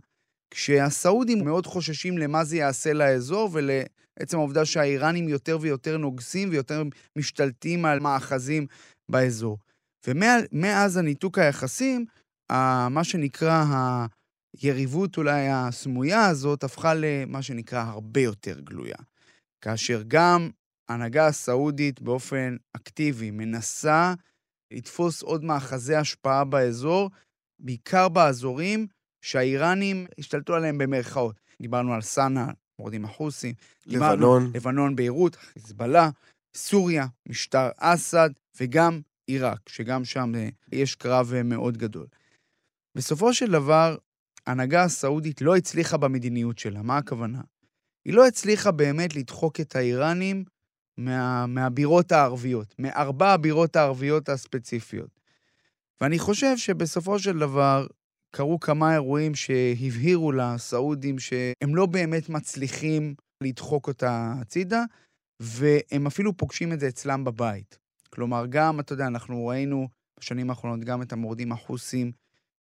כשהסעודים 0.51 1.45
מאוד 1.45 1.67
חוששים 1.67 2.19
למה 2.19 2.45
זה 2.45 2.57
יעשה 2.57 2.93
לאזור 2.93 3.51
ולעצם 3.53 4.39
העובדה 4.39 4.65
שהאיראנים 4.65 5.29
יותר 5.29 5.59
ויותר 5.61 5.97
נוגסים 5.97 6.51
ויותר 6.51 6.83
משתלטים 7.17 7.85
על 7.85 8.01
מאחזים 8.01 8.67
באזור. 9.09 9.59
ומאז 10.07 10.97
הניתוק 10.97 11.39
היחסים, 11.39 12.05
מה 12.91 13.01
שנקרא 13.05 13.65
היריבות 14.57 15.17
אולי 15.17 15.49
הסמויה 15.49 16.27
הזאת 16.27 16.65
הפכה 16.65 16.95
למה 16.95 17.43
שנקרא 17.43 17.83
הרבה 17.83 18.21
יותר 18.21 18.61
גלויה. 18.61 18.97
כאשר 19.65 20.03
גם 20.09 20.51
ההנהגה 20.89 21.27
הסעודית 21.27 22.01
באופן 22.01 22.57
אקטיבי 22.77 23.31
מנסה 23.31 24.15
לתפוס 24.71 25.23
עוד 25.23 25.45
מאחזי 25.45 25.95
השפעה 25.95 26.45
באזור, 26.45 27.11
בעיקר 27.61 28.09
באזורים 28.09 28.87
שהאיראנים 29.21 30.07
השתלטו 30.19 30.55
עליהם 30.55 30.79
במרכאות. 30.79 31.41
דיברנו 31.63 31.95
על 31.95 32.01
סאנה, 32.01 32.51
מורדים 32.79 33.05
החוסים. 33.05 33.55
לבנון. 33.87 34.51
לבנון, 34.55 34.97
ביירות, 34.97 35.37
חיזבאללה, 35.37 36.11
סוריה, 36.55 37.07
משטר 37.29 37.69
אסד, 37.77 38.31
וגם 38.61 39.01
עיראק, 39.27 39.69
שגם 39.69 40.05
שם 40.05 40.33
אה, 40.35 40.49
יש 40.73 40.95
קרב 40.95 41.33
אה, 41.35 41.43
מאוד 41.43 41.77
גדול. 41.77 42.07
בסופו 42.95 43.35
של 43.35 43.51
דבר, 43.51 43.97
ההנהגה 44.47 44.83
הסעודית 44.83 45.43
לא 45.43 45.57
הצליחה 45.57 45.97
במדיניות 45.97 46.59
שלה. 46.59 46.83
מה 46.83 46.97
הכוונה? 46.97 47.41
היא 48.05 48.15
לא 48.15 48.27
הצליחה 48.27 48.71
באמת 48.71 49.17
לדחוק 49.17 49.61
את 49.61 49.77
האיראנים 49.77 50.45
מה, 50.97 51.47
מהבירות 51.47 52.13
הערביות, 52.13 52.75
מארבע 52.79 53.33
הבירות 53.33 53.77
הערביות 53.77 54.29
הספציפיות. 54.29 55.21
ואני 56.01 56.19
חושב 56.19 56.57
שבסופו 56.57 57.19
של 57.19 57.39
דבר, 57.39 57.87
קרו 58.31 58.61
כמה 58.61 58.93
אירועים 58.93 59.35
שהבהירו 59.35 60.33
לסעודים 60.33 61.19
שהם 61.19 61.75
לא 61.75 61.87
באמת 61.87 62.29
מצליחים 62.29 63.15
לדחוק 63.43 63.89
אותה 63.89 64.35
הצידה, 64.41 64.85
והם 65.43 66.07
אפילו 66.07 66.37
פוגשים 66.37 66.73
את 66.73 66.81
זה 66.81 66.89
אצלם 66.89 67.25
בבית. 67.25 67.79
כלומר, 68.11 68.47
גם, 68.49 68.81
אתה 68.81 68.93
יודע, 68.93 69.07
אנחנו 69.07 69.47
ראינו 69.47 69.89
בשנים 70.21 70.51
האחרונות 70.51 70.81
גם 70.85 71.03
את 71.03 71.13
המורדים 71.13 71.53
החוסים 71.53 72.13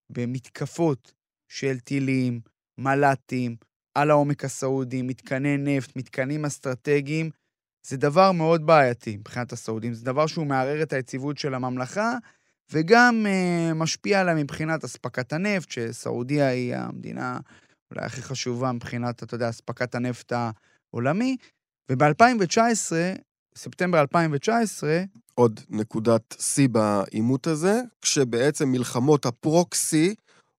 במתקפות 0.10 1.14
של 1.52 1.80
טילים, 1.80 2.42
מל"טים, 2.78 3.56
על 3.96 4.12
העומק 4.12 4.46
הסעודי, 4.46 5.02
מתקני 5.02 5.58
נפט, 5.58 5.96
מתקנים 5.96 6.46
אסטרטגיים. 6.46 7.30
זה 7.88 7.98
דבר 7.98 8.32
מאוד 8.32 8.66
בעייתי 8.66 9.18
מבחינת 9.18 9.52
הסעודים. 9.52 9.94
זה 9.94 10.06
דבר 10.06 10.28
שהוא 10.28 10.46
מערער 10.46 10.84
את 10.84 10.94
היציבות 10.94 11.38
של 11.38 11.54
הממלכה, 11.54 12.14
וגם 12.74 13.26
uh, 13.26 13.74
משפיע 13.74 14.22
עליה 14.22 14.36
מבחינת 14.36 14.84
אספקת 14.84 15.34
הנפט, 15.34 15.72
שסעודיה 15.72 16.48
היא 16.48 16.76
המדינה 16.76 17.40
אולי 17.92 18.06
הכי 18.06 18.22
חשובה 18.22 18.72
מבחינת, 18.72 19.24
אתה 19.24 19.36
יודע, 19.36 19.50
אספקת 19.50 19.96
הנפט 19.96 20.34
העולמי. 20.92 21.38
וב-2019, 21.92 22.92
ספטמבר 23.56 24.02
2019... 24.02 25.02
עוד 25.36 25.60
נקודת 25.70 26.36
שיא 26.40 26.70
בעימות 26.70 27.48
הזה, 27.48 27.82
כשבעצם 28.02 28.72
מלחמות 28.72 29.26
הפרוקסי 29.26 30.16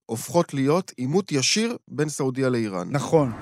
הופכות 0.07 0.55
להיות 0.55 0.93
עימות 0.97 1.33
ישיר 1.33 1.76
בין 1.88 2.09
סעודיה 2.09 2.49
לאיראן. 2.49 2.88
נכון. 2.90 3.33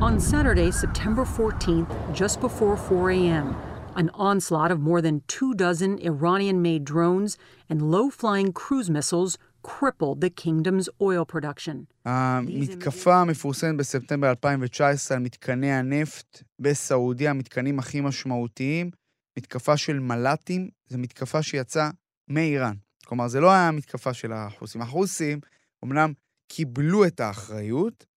On 0.00 0.18
Saturday, 0.30 0.70
September 0.72 1.24
14th, 1.38 2.14
just 2.14 2.40
before 2.40 2.76
4 2.90 3.10
a.m., 3.10 3.71
an 3.96 4.10
onslaught 4.14 4.70
of 4.70 4.80
more 4.80 5.00
than 5.00 5.22
two 5.28 5.54
dozen 5.54 5.98
Iranian 5.98 6.62
made 6.62 6.84
drones 6.84 7.36
and 7.70 7.90
low 7.94 8.10
flying 8.10 8.52
cruise 8.52 8.90
missiles 8.90 9.38
crippled 9.62 10.20
the 10.20 10.30
kingdom's 10.30 10.88
oil 11.00 11.24
production. 11.24 11.86
המתקפה 12.04 13.20
המפורסמת 13.20 13.76
בספטמבר 13.76 14.30
2019 14.30 15.16
על 15.16 15.22
מתקני 15.22 15.72
הנפט 15.72 16.42
בסעודיה, 16.58 17.30
המתקנים 17.30 17.78
הכי 17.78 18.00
משמעותיים, 18.00 18.90
מתקפה 19.38 19.76
של 19.76 20.00
מל"טים, 20.00 20.68
זו 20.88 20.98
מתקפה 20.98 21.42
שיצאה 21.42 21.90
מאיראן. 22.28 22.74
כלומר, 23.04 23.28
זה 23.28 23.40
לא 23.40 23.50
היה 23.50 23.70
מתקפה 23.70 24.14
של 24.14 24.32
החוסים. 24.32 24.82
החוסים 24.82 25.40
אמנם 25.84 26.12
קיבלו 26.48 27.04
את 27.04 27.20
האחריות, 27.20 28.04
אה, 28.04 28.11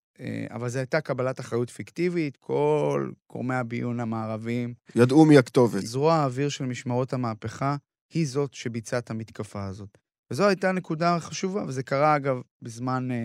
אבל 0.49 0.69
זו 0.69 0.79
הייתה 0.79 1.01
קבלת 1.01 1.39
אחריות 1.39 1.69
פיקטיבית, 1.69 2.37
כל 2.37 3.11
גורמי 3.31 3.55
הביון 3.55 3.99
המערביים. 3.99 4.73
ידעו 4.95 5.25
מי 5.25 5.37
הכתובת. 5.37 5.81
זרוע 5.81 6.13
האוויר 6.13 6.49
של 6.49 6.65
משמרות 6.65 7.13
המהפכה 7.13 7.75
היא 8.13 8.27
זאת 8.27 8.53
שביצעה 8.53 8.99
את 8.99 9.11
המתקפה 9.11 9.65
הזאת. 9.65 9.97
וזו 10.31 10.47
הייתה 10.47 10.71
נקודה 10.71 11.17
חשובה, 11.19 11.63
וזה 11.67 11.83
קרה, 11.83 12.15
אגב, 12.15 12.41
בזמן 12.61 13.11
אה, 13.11 13.17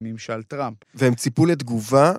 ממשל 0.00 0.42
טראמפ. 0.42 0.76
והם 0.94 1.14
ציפו 1.14 1.46
לתגובה 1.46 2.12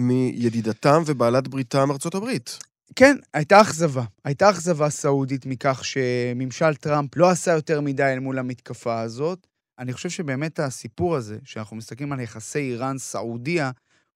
מידידתם 0.00 1.02
ובעלת 1.06 1.48
בריתם 1.48 1.90
ארצות 1.90 2.14
הברית. 2.14 2.58
כן, 2.96 3.16
הייתה 3.34 3.60
אכזבה. 3.60 4.04
הייתה 4.24 4.50
אכזבה 4.50 4.90
סעודית 4.90 5.46
מכך 5.46 5.84
שממשל 5.84 6.74
טראמפ 6.74 7.16
לא 7.16 7.30
עשה 7.30 7.52
יותר 7.52 7.80
מדי 7.80 8.02
אל 8.02 8.18
מול 8.18 8.38
המתקפה 8.38 9.00
הזאת, 9.00 9.46
אני 9.80 9.92
חושב 9.92 10.08
שבאמת 10.08 10.60
הסיפור 10.60 11.16
הזה, 11.16 11.38
שאנחנו 11.44 11.76
מסתכלים 11.76 12.12
על 12.12 12.20
יחסי 12.20 12.58
איראן-סעודיה, 12.58 13.70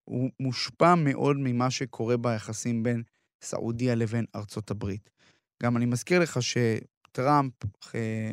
הוא 0.05 0.31
מושפע 0.41 0.95
מאוד 0.95 1.37
ממה 1.39 1.71
שקורה 1.71 2.17
ביחסים 2.17 2.83
בין 2.83 3.03
סעודיה 3.43 3.95
לבין 3.95 4.25
ארצות 4.35 4.71
הברית. 4.71 5.11
גם 5.63 5.77
אני 5.77 5.87
מזכיר 5.87 6.21
לך 6.21 6.39
שטראמפ, 6.43 7.53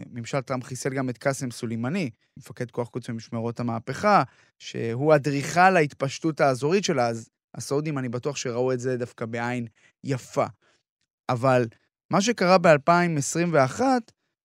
ממשל 0.10 0.42
טראמפ 0.42 0.64
חיסל 0.64 0.90
גם 0.90 1.10
את 1.10 1.18
קאסם 1.18 1.52
סולימני, 1.52 2.10
מפקד 2.38 2.72
כוח 2.72 2.90
קודס 2.90 3.10
במשמרות 3.10 3.60
המהפכה, 3.60 4.24
שהוא 4.60 5.16
אדריכל 5.16 5.76
ההתפשטות 5.76 6.42
האזורית 6.42 6.84
שלה, 6.84 7.08
אז 7.08 7.30
הסעודים, 7.56 7.98
אני 7.98 8.10
בטוח 8.10 8.36
שראו 8.36 8.74
את 8.74 8.80
זה 8.80 8.98
דווקא 8.98 9.26
בעין 9.26 9.68
יפה. 10.04 10.46
אבל 11.30 11.68
מה 12.12 12.22
שקרה 12.22 12.58
ב-2021, 12.58 13.82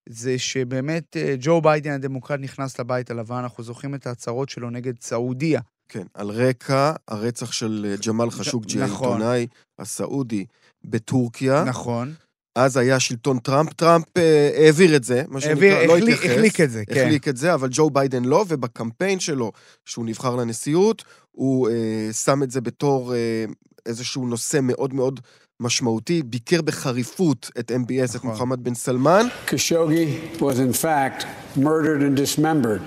זה 0.09 0.39
שבאמת 0.39 1.17
אה, 1.17 1.35
ג'ו 1.39 1.61
ביידן 1.61 1.91
הדמוקרט 1.91 2.39
נכנס 2.39 2.79
לבית 2.79 3.11
הלבן, 3.11 3.35
אנחנו 3.35 3.63
זוכרים 3.63 3.95
את 3.95 4.07
ההצהרות 4.07 4.49
שלו 4.49 4.69
נגד 4.69 4.93
סעודיה 5.01 5.61
כן, 5.89 6.03
על 6.13 6.29
רקע 6.29 6.91
הרצח 7.07 7.51
של 7.51 7.85
אה, 7.89 7.95
ג'מאל 8.07 8.29
חשוקג'י, 8.31 8.79
נכון. 8.79 9.07
העיתונאי 9.21 9.47
הסעודי, 9.79 10.45
בטורקיה. 10.85 11.63
נכון. 11.63 12.13
אז 12.55 12.77
היה 12.77 12.99
שלטון 12.99 13.39
טראמפ, 13.39 13.73
טראמפ 13.73 14.05
אה, 14.17 14.49
העביר 14.57 14.95
את 14.95 15.03
זה, 15.03 15.23
מה 15.27 15.39
העביר, 15.43 15.73
שנקרא, 15.75 15.87
לא 15.87 15.97
החליק- 15.97 16.15
התייחס. 16.17 16.35
החליק 16.37 16.61
את 16.61 16.71
זה, 16.71 16.83
כן. 16.85 17.01
החליק 17.05 17.27
את 17.27 17.37
זה, 17.37 17.53
אבל 17.53 17.69
ג'ו 17.71 17.89
ביידן 17.89 18.25
לא, 18.25 18.45
ובקמפיין 18.47 19.19
שלו, 19.19 19.51
שהוא 19.85 20.05
נבחר 20.05 20.35
לנשיאות, 20.35 21.03
הוא 21.31 21.69
אה, 21.69 22.09
שם 22.13 22.43
את 22.43 22.51
זה 22.51 22.61
בתור 22.61 23.13
אה, 23.15 23.45
איזשהו 23.85 24.27
נושא 24.27 24.59
מאוד 24.61 24.93
מאוד 24.93 25.19
משמעותי, 25.59 26.23
ביקר 26.23 26.61
בחריפות 26.61 27.51
את 27.59 27.71
MBS, 27.71 28.09
את 28.09 28.15
נכון. 28.15 28.29
מוחמד 28.29 28.63
בן 28.63 28.73
סלמן, 28.73 29.27
Khashoggi 29.47 30.39
was 30.39 30.59
in 30.59 30.73
fact 30.73 31.25
murdered 31.55 32.01
and 32.01 32.15
dismembered, 32.15 32.81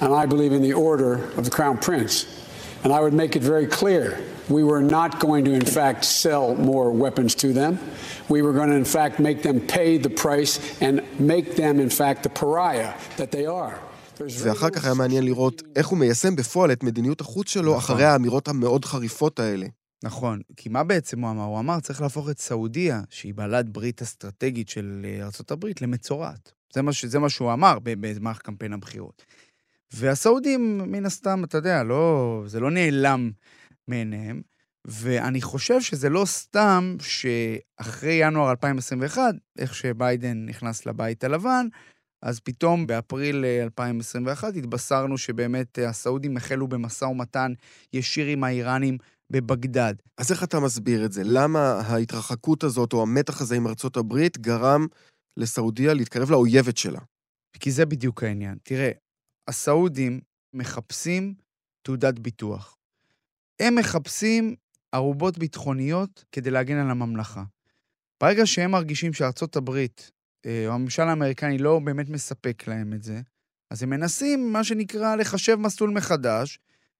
and 0.00 0.12
I 0.14 0.26
believe 0.26 0.52
in 0.52 0.62
the 0.62 0.72
order 0.72 1.12
of 1.38 1.44
the 1.44 1.50
Crown 1.50 1.76
Prince. 1.78 2.14
And 2.84 2.92
I 2.92 3.00
would 3.04 3.16
make 3.22 3.32
it 3.36 3.42
very 3.42 3.68
clear 3.78 4.04
we 4.58 4.62
were 4.70 4.84
not 4.98 5.10
going 5.26 5.44
to, 5.48 5.52
in 5.52 5.66
fact, 5.78 6.00
sell 6.04 6.46
more 6.70 6.88
weapons 7.04 7.32
to 7.42 7.48
them. 7.60 7.72
We 8.34 8.40
were 8.44 8.54
going 8.58 8.70
to, 8.74 8.78
in 8.84 8.90
fact, 8.98 9.14
make 9.28 9.38
them 9.48 9.58
pay 9.76 9.90
the 10.06 10.12
price 10.24 10.52
and 10.86 10.94
make 11.32 11.46
them, 11.62 11.74
in 11.86 11.90
fact, 12.00 12.18
the 12.26 12.32
pariah 12.40 12.92
that 13.20 13.30
they 13.36 13.46
are. 13.46 13.74
There's 14.18 14.36
very 14.36 14.48
ואחר 14.48 14.70
כך 14.70 14.84
היה 14.84 14.94
מעניין 14.94 15.24
לראות 15.24 15.62
איך 15.76 15.86
הוא 15.86 15.98
מיישם 15.98 16.36
בפועל 16.36 16.72
את 16.72 16.82
מדיניות 16.82 17.20
החוץ 17.20 17.48
שלו 17.48 17.76
נכון. 17.76 17.94
אחרי 17.94 18.04
האמירות 18.04 18.48
המאוד 18.48 18.84
חריפות 18.84 19.40
האלה. 19.40 19.66
נכון, 20.02 20.40
כי 20.56 20.68
מה 20.68 20.84
בעצם 20.84 21.20
הוא 21.20 21.30
אמר? 21.30 21.42
הוא 21.44 21.58
אמר, 21.60 21.80
צריך 21.80 22.00
להפוך 22.00 22.30
את 22.30 22.38
סעודיה, 22.38 23.02
שהיא 23.10 23.34
בעלת 23.34 23.68
ברית 23.68 24.02
אסטרטגית 24.02 24.68
של 24.68 25.02
אה, 25.04 25.22
ארה"ב, 25.22 25.66
למצורעת. 25.80 26.52
זה 26.74 26.82
מה, 26.82 26.92
ש- 26.92 27.04
זה 27.04 27.18
מה 27.18 27.28
שהוא 27.28 27.52
אמר 27.52 27.78
ב- 27.82 28.06
במערכת 28.06 28.42
קמפיין 28.42 28.72
הבחירות. 28.72 29.22
והסעודים, 29.92 30.78
מן 30.78 31.06
הסתם, 31.06 31.44
אתה 31.44 31.58
יודע, 31.58 31.82
לא, 31.82 32.42
זה 32.46 32.60
לא 32.60 32.70
נעלם 32.70 33.30
מעיניהם, 33.88 34.42
ואני 34.84 35.42
חושב 35.42 35.80
שזה 35.80 36.08
לא 36.08 36.24
סתם 36.24 36.96
שאחרי 37.00 38.12
ינואר 38.12 38.50
2021, 38.50 39.34
איך 39.58 39.74
שביידן 39.74 40.46
נכנס 40.46 40.86
לבית 40.86 41.24
הלבן, 41.24 41.66
אז 42.22 42.40
פתאום 42.40 42.86
באפריל 42.86 43.44
אה, 43.44 43.62
2021 43.62 44.56
התבשרנו 44.56 45.18
שבאמת 45.18 45.78
אה, 45.78 45.88
הסעודים 45.88 46.36
החלו 46.36 46.68
במשא 46.68 47.04
ומתן 47.04 47.52
ישיר 47.92 48.26
עם 48.26 48.44
האיראנים 48.44 48.98
בבגדד. 49.32 49.94
אז 50.18 50.32
איך 50.32 50.44
אתה 50.44 50.60
מסביר 50.60 51.04
את 51.04 51.12
זה? 51.12 51.22
למה 51.24 51.58
ההתרחקות 51.60 52.64
הזאת, 52.64 52.92
או 52.92 53.02
המתח 53.02 53.40
הזה 53.40 53.56
עם 53.56 53.66
ארצות 53.66 53.96
הברית, 53.96 54.38
גרם 54.38 54.86
לסעודיה 55.36 55.94
להתקרב 55.94 56.30
לאויבת 56.30 56.76
שלה? 56.76 57.00
כי 57.60 57.70
זה 57.70 57.86
בדיוק 57.86 58.22
העניין. 58.22 58.58
תראה, 58.62 58.90
הסעודים 59.48 60.20
מחפשים 60.54 61.34
תעודת 61.82 62.18
ביטוח. 62.18 62.76
הם 63.60 63.74
מחפשים 63.74 64.54
ערובות 64.92 65.38
ביטחוניות 65.38 66.24
כדי 66.32 66.50
להגן 66.50 66.76
על 66.76 66.90
הממלכה. 66.90 67.44
ברגע 68.22 68.46
שהם 68.46 68.70
מרגישים 68.70 69.12
שארצות 69.12 69.56
הברית, 69.56 70.10
אה, 70.46 70.64
או 70.66 70.72
הממשל 70.72 71.02
האמריקני 71.02 71.58
לא 71.58 71.78
באמת 71.84 72.08
מספק 72.08 72.68
להם 72.68 72.92
את 72.92 73.02
זה, 73.02 73.20
אז 73.70 73.82
הם 73.82 73.90
מנסים, 73.90 74.52
מה 74.52 74.64
שנקרא, 74.64 75.16
לחשב 75.16 75.56
מסלול 75.56 75.90
מחדש, 75.90 76.58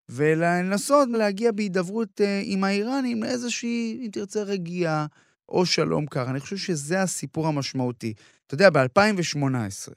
ולנסות 0.08 1.08
להגיע 1.12 1.52
בהידברות 1.52 2.20
אה, 2.20 2.40
עם 2.44 2.64
האיראנים 2.64 3.22
לאיזושהי, 3.22 4.00
אם 4.02 4.10
תרצה, 4.12 4.42
רגיעה 4.42 5.06
או 5.48 5.66
שלום 5.66 6.06
קר. 6.06 6.30
אני 6.30 6.40
חושב 6.40 6.56
שזה 6.56 7.02
הסיפור 7.02 7.46
המשמעותי. 7.46 8.14
אתה 8.46 8.54
יודע, 8.54 8.70
ב-2018, 8.70 9.92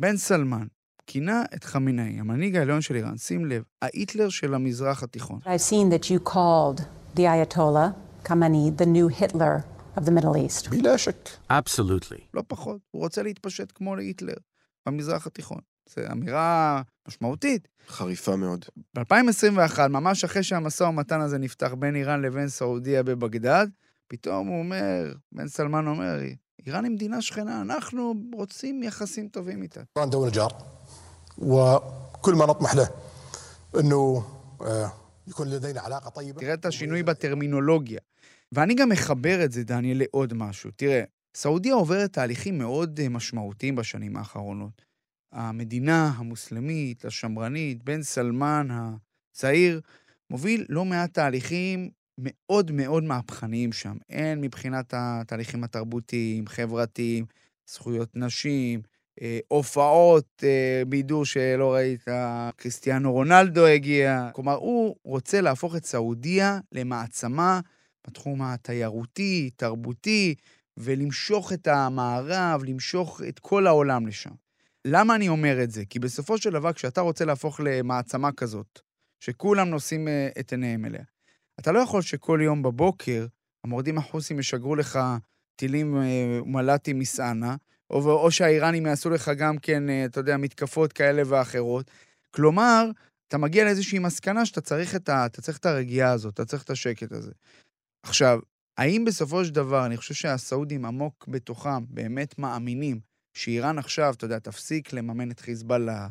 בן 0.00 0.16
סלמן 0.16 0.66
כינה 1.06 1.44
את 1.54 1.64
חמינאי, 1.64 2.20
המנהיג 2.20 2.56
העליון 2.56 2.80
של 2.80 2.94
איראן, 2.94 3.16
שים 3.16 3.46
לב, 3.46 3.62
ההיטלר 3.82 4.28
של 4.28 4.54
המזרח 4.54 5.02
התיכון. 5.02 5.38
I've 5.44 5.70
seen 5.70 5.90
that 5.90 6.04
you 6.10 6.28
called 6.28 6.80
the 7.16 7.22
Ayatollah 7.22 7.92
Khamenei 8.24 8.76
the 8.76 8.86
new 8.86 9.08
Hitler 9.20 9.64
of 9.96 10.04
the 10.04 10.10
Middle 10.10 10.36
East. 10.36 10.70
בלה 10.70 10.98
שק. 10.98 11.28
Absolutely. 11.52 12.20
לא 12.34 12.42
פחות, 12.48 12.80
הוא 12.90 13.02
רוצה 13.02 13.22
להתפשט 13.22 13.72
כמו 13.74 13.96
להיטלר 13.96 14.34
במזרח 14.86 15.26
התיכון. 15.26 15.60
זו 15.94 16.02
אמירה 16.12 16.82
משמעותית. 17.08 17.68
חריפה 17.88 18.36
מאוד. 18.36 18.64
ב-2021, 18.94 19.88
ממש 19.88 20.24
אחרי 20.24 20.42
שהמשא 20.42 20.84
ומתן 20.84 21.20
הזה 21.20 21.38
נפתח 21.38 21.74
בין 21.78 21.96
איראן 21.96 22.22
לבין 22.22 22.48
סעודיה 22.48 23.02
בבגדד, 23.02 23.66
פתאום 24.08 24.46
הוא 24.46 24.58
אומר, 24.58 25.12
בן 25.32 25.48
סלמן 25.48 25.86
אומר, 25.86 26.18
איראן 26.66 26.84
היא 26.84 26.92
מדינה 26.92 27.22
שכנה, 27.22 27.60
אנחנו 27.60 28.14
רוצים 28.32 28.82
יחסים 28.82 29.28
טובים 29.28 29.62
איתה. 29.62 29.80
איראן 29.96 30.10
דולת 30.10 30.32
ג'אר, 30.32 30.48
וכל 31.38 32.34
מה 32.34 32.46
נטמח 32.46 32.74
לה, 32.74 32.84
אנו 33.80 34.22
אה, 34.60 34.88
תראה 36.38 36.54
את 36.54 36.66
השינוי 36.66 37.02
בטרמינולוגיה. 37.02 38.00
ואני 38.52 38.74
גם 38.74 38.88
מחבר 38.88 39.44
את 39.44 39.52
זה, 39.52 39.64
דניאל, 39.64 39.98
לעוד 39.98 40.34
משהו. 40.34 40.70
תראה, 40.76 41.02
סעודיה 41.36 41.74
עוברת 41.74 42.12
תהליכים 42.12 42.58
מאוד 42.58 43.00
אה, 43.02 43.08
משמעותיים 43.08 43.76
בשנים 43.76 44.16
האחרונות. 44.16 44.82
המדינה 45.32 46.12
המוסלמית, 46.16 47.04
השמרנית, 47.04 47.82
בן 47.82 48.02
סלמן 48.02 48.68
הצעיר, 48.70 49.80
מוביל 50.30 50.66
לא 50.68 50.84
מעט 50.84 51.14
תהליכים 51.14 51.90
מאוד 52.18 52.72
מאוד 52.72 53.02
מהפכניים 53.02 53.72
שם. 53.72 53.96
הן 54.10 54.40
מבחינת 54.40 54.94
התהליכים 54.96 55.64
התרבותיים, 55.64 56.46
חברתיים, 56.46 57.24
זכויות 57.66 58.10
נשים, 58.14 58.82
אה, 59.22 59.38
הופעות 59.48 60.42
אה, 60.44 60.82
בידור 60.88 61.24
שלא 61.24 61.74
ראית, 61.74 62.04
קריסטיאנו 62.56 63.12
רונלדו 63.12 63.66
הגיע. 63.66 64.28
כלומר, 64.32 64.54
הוא 64.54 64.96
רוצה 65.04 65.40
להפוך 65.40 65.76
את 65.76 65.84
סעודיה 65.84 66.58
למעצמה 66.72 67.60
בתחום 68.06 68.42
התיירותי, 68.42 69.50
תרבותי, 69.56 70.34
ולמשוך 70.76 71.52
את 71.52 71.66
המערב, 71.66 72.64
למשוך 72.64 73.20
את 73.28 73.38
כל 73.38 73.66
העולם 73.66 74.06
לשם. 74.06 74.45
למה 74.88 75.14
אני 75.14 75.28
אומר 75.28 75.62
את 75.62 75.70
זה? 75.70 75.84
כי 75.84 75.98
בסופו 75.98 76.38
של 76.38 76.50
דבר, 76.50 76.72
כשאתה 76.72 77.00
רוצה 77.00 77.24
להפוך 77.24 77.60
למעצמה 77.64 78.32
כזאת, 78.32 78.80
שכולם 79.20 79.68
נושאים 79.68 80.08
אה, 80.08 80.28
את 80.40 80.52
עיניהם 80.52 80.84
אליה, 80.84 81.04
אתה 81.60 81.72
לא 81.72 81.78
יכול 81.78 82.02
שכל 82.02 82.40
יום 82.42 82.62
בבוקר 82.62 83.26
המורדים 83.64 83.98
החוסים 83.98 84.38
ישגרו 84.38 84.76
לך 84.76 84.98
טילים 85.56 85.96
אה, 85.96 86.40
מל"טים 86.44 86.98
מסענה, 86.98 87.56
או, 87.90 88.10
או 88.10 88.30
שהאיראנים 88.30 88.86
יעשו 88.86 89.10
לך 89.10 89.30
גם 89.38 89.58
כן, 89.58 89.90
אה, 89.90 90.04
אתה 90.04 90.20
יודע, 90.20 90.36
מתקפות 90.36 90.92
כאלה 90.92 91.22
ואחרות. 91.26 91.90
כלומר, 92.30 92.90
אתה 93.28 93.38
מגיע 93.38 93.64
לאיזושהי 93.64 93.98
מסקנה 93.98 94.46
שאתה 94.46 94.60
צריך 94.60 94.96
את, 94.96 95.08
ה, 95.08 95.26
אתה 95.26 95.42
צריך 95.42 95.58
את 95.58 95.66
הרגיעה 95.66 96.12
הזאת, 96.12 96.34
אתה 96.34 96.44
צריך 96.44 96.62
את 96.62 96.70
השקט 96.70 97.12
הזה. 97.12 97.32
עכשיו, 98.02 98.40
האם 98.78 99.04
בסופו 99.04 99.44
של 99.44 99.54
דבר, 99.54 99.86
אני 99.86 99.96
חושב 99.96 100.14
שהסעודים 100.14 100.84
עמוק 100.84 101.28
בתוכם 101.28 101.84
באמת 101.88 102.38
מאמינים 102.38 103.15
שאיראן 103.36 103.78
עכשיו, 103.78 104.14
אתה 104.14 104.24
יודע, 104.24 104.38
תפסיק 104.38 104.92
לממן 104.92 105.30
את 105.30 105.40
חיזבאללה 105.40 106.08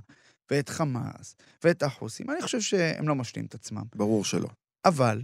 ואת 0.51 0.69
חמאס 0.69 1.35
ואת 1.63 1.83
החוסים? 1.83 2.29
אני 2.29 2.41
חושב 2.41 2.61
שהם 2.61 3.07
לא 3.07 3.15
משלים 3.15 3.45
את 3.45 3.53
עצמם. 3.53 3.83
ברור 3.95 4.25
שלא. 4.25 4.49
אבל, 4.85 5.21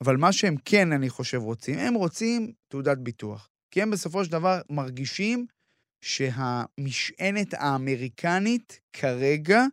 אבל 0.00 0.16
מה 0.16 0.32
שהם 0.32 0.56
כן, 0.64 0.92
אני 0.92 1.10
חושב, 1.10 1.38
רוצים, 1.38 1.78
הם 1.78 1.94
רוצים 1.94 2.52
תעודת 2.68 2.98
ביטוח. 2.98 3.48
כי 3.70 3.82
הם 3.82 3.90
בסופו 3.90 4.24
של 4.24 4.32
דבר 4.32 4.60
מרגישים 4.70 5.46
שהמשענת 6.00 7.54
האמריקנית 7.54 8.80
כרגע 8.92 9.64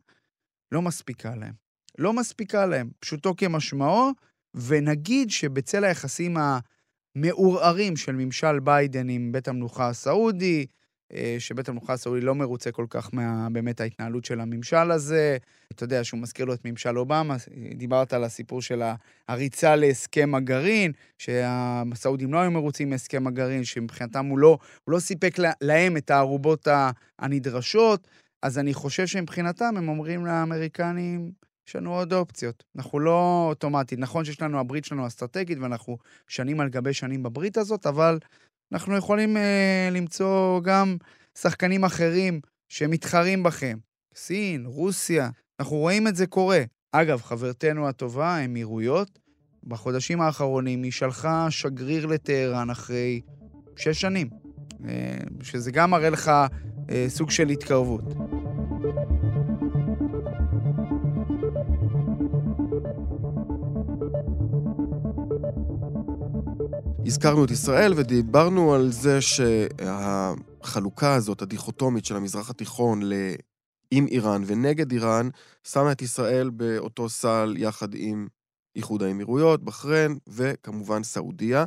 לא 0.71 0.81
מספיקה 0.81 1.35
להם. 1.35 1.53
לא 1.97 2.13
מספיקה 2.13 2.65
להם, 2.65 2.89
פשוטו 2.99 3.35
כמשמעו, 3.38 4.11
ונגיד 4.53 5.29
שבצל 5.29 5.83
היחסים 5.83 6.38
המעורערים 7.15 7.97
של 7.97 8.11
ממשל 8.11 8.59
ביידן 8.59 9.09
עם 9.09 9.31
בית 9.31 9.47
המלוכה 9.47 9.89
הסעודי, 9.89 10.65
שבית 11.39 11.69
המלוכה 11.69 11.93
הסעודי 11.93 12.21
לא 12.21 12.35
מרוצה 12.35 12.71
כל 12.71 12.85
כך 12.89 13.09
מה, 13.13 13.47
באמת 13.51 13.81
ההתנהלות 13.81 14.25
של 14.25 14.39
הממשל 14.39 14.91
הזה. 14.91 15.37
אתה 15.73 15.83
יודע 15.83 16.03
שהוא 16.03 16.19
מזכיר 16.19 16.45
לו 16.45 16.53
את 16.53 16.65
ממשל 16.65 16.99
אובמה, 16.99 17.35
דיברת 17.75 18.13
על 18.13 18.23
הסיפור 18.23 18.61
של 18.61 18.81
הריצה 19.29 19.75
להסכם 19.75 20.35
הגרעין, 20.35 20.91
שהסעודים 21.17 22.33
לא 22.33 22.39
היו 22.39 22.51
מרוצים 22.51 22.89
מהסכם 22.89 23.27
הגרעין, 23.27 23.63
שמבחינתם 23.63 24.25
הוא 24.25 24.39
לא, 24.39 24.57
הוא 24.83 24.93
לא 24.93 24.99
סיפק 24.99 25.35
להם 25.61 25.97
את 25.97 26.09
הערובות 26.09 26.67
הנדרשות, 27.19 28.07
אז 28.43 28.59
אני 28.59 28.73
חושב 28.73 29.07
שמבחינתם 29.07 29.77
הם 29.77 29.89
אומרים 29.89 30.25
לאמריקנים, 30.25 31.31
יש 31.67 31.75
לנו 31.75 31.95
עוד 31.95 32.13
אופציות. 32.13 32.63
אנחנו 32.75 32.99
לא 32.99 33.45
אוטומטית. 33.49 33.99
נכון 33.99 34.25
שיש 34.25 34.41
לנו, 34.41 34.59
הברית 34.59 34.85
שלנו 34.85 35.07
אסטרטגית, 35.07 35.57
ואנחנו 35.61 35.97
שנים 36.27 36.59
על 36.59 36.69
גבי 36.69 36.93
שנים 36.93 37.23
בברית 37.23 37.57
הזאת, 37.57 37.87
אבל 37.87 38.19
אנחנו 38.75 38.97
יכולים 38.97 39.38
אה, 39.38 39.89
למצוא 39.91 40.59
גם 40.63 40.97
שחקנים 41.38 41.83
אחרים 41.83 42.39
שמתחרים 42.69 43.43
בכם. 43.43 43.77
סין, 44.15 44.65
רוסיה, 44.65 45.29
אנחנו 45.59 45.77
רואים 45.77 46.07
את 46.07 46.15
זה 46.15 46.27
קורה. 46.27 46.63
אגב, 46.91 47.21
חברתנו 47.21 47.88
הטובה, 47.88 48.27
האמירויות, 48.27 49.19
בחודשים 49.63 50.21
האחרונים 50.21 50.83
היא 50.83 50.91
שלחה 50.91 51.47
שגריר 51.49 52.05
לטהרן 52.05 52.69
אחרי 52.69 53.21
שש 53.75 54.01
שנים, 54.01 54.29
אה, 54.88 55.17
שזה 55.41 55.71
גם 55.71 55.91
מראה 55.91 56.09
לך 56.09 56.31
אה, 56.89 57.05
סוג 57.09 57.31
של 57.31 57.49
התקרבות. 57.49 58.03
הזכרנו 67.05 67.45
את 67.45 67.51
ישראל 67.51 67.93
ודיברנו 67.95 68.73
על 68.73 68.91
זה 68.91 69.19
שהחלוקה 69.21 71.13
הזאת, 71.15 71.41
הדיכוטומית 71.41 72.05
של 72.05 72.15
המזרח 72.15 72.49
התיכון 72.49 73.01
ל... 73.03 73.13
עם 73.91 74.07
איראן 74.07 74.43
ונגד 74.45 74.91
איראן, 74.91 75.29
שמה 75.63 75.91
את 75.91 76.01
ישראל 76.01 76.49
באותו 76.49 77.09
סל 77.09 77.55
יחד 77.57 77.87
עם 77.95 78.27
איחוד 78.75 79.03
האמירויות, 79.03 79.63
בחריין 79.63 80.17
וכמובן 80.27 81.03
סעודיה, 81.03 81.65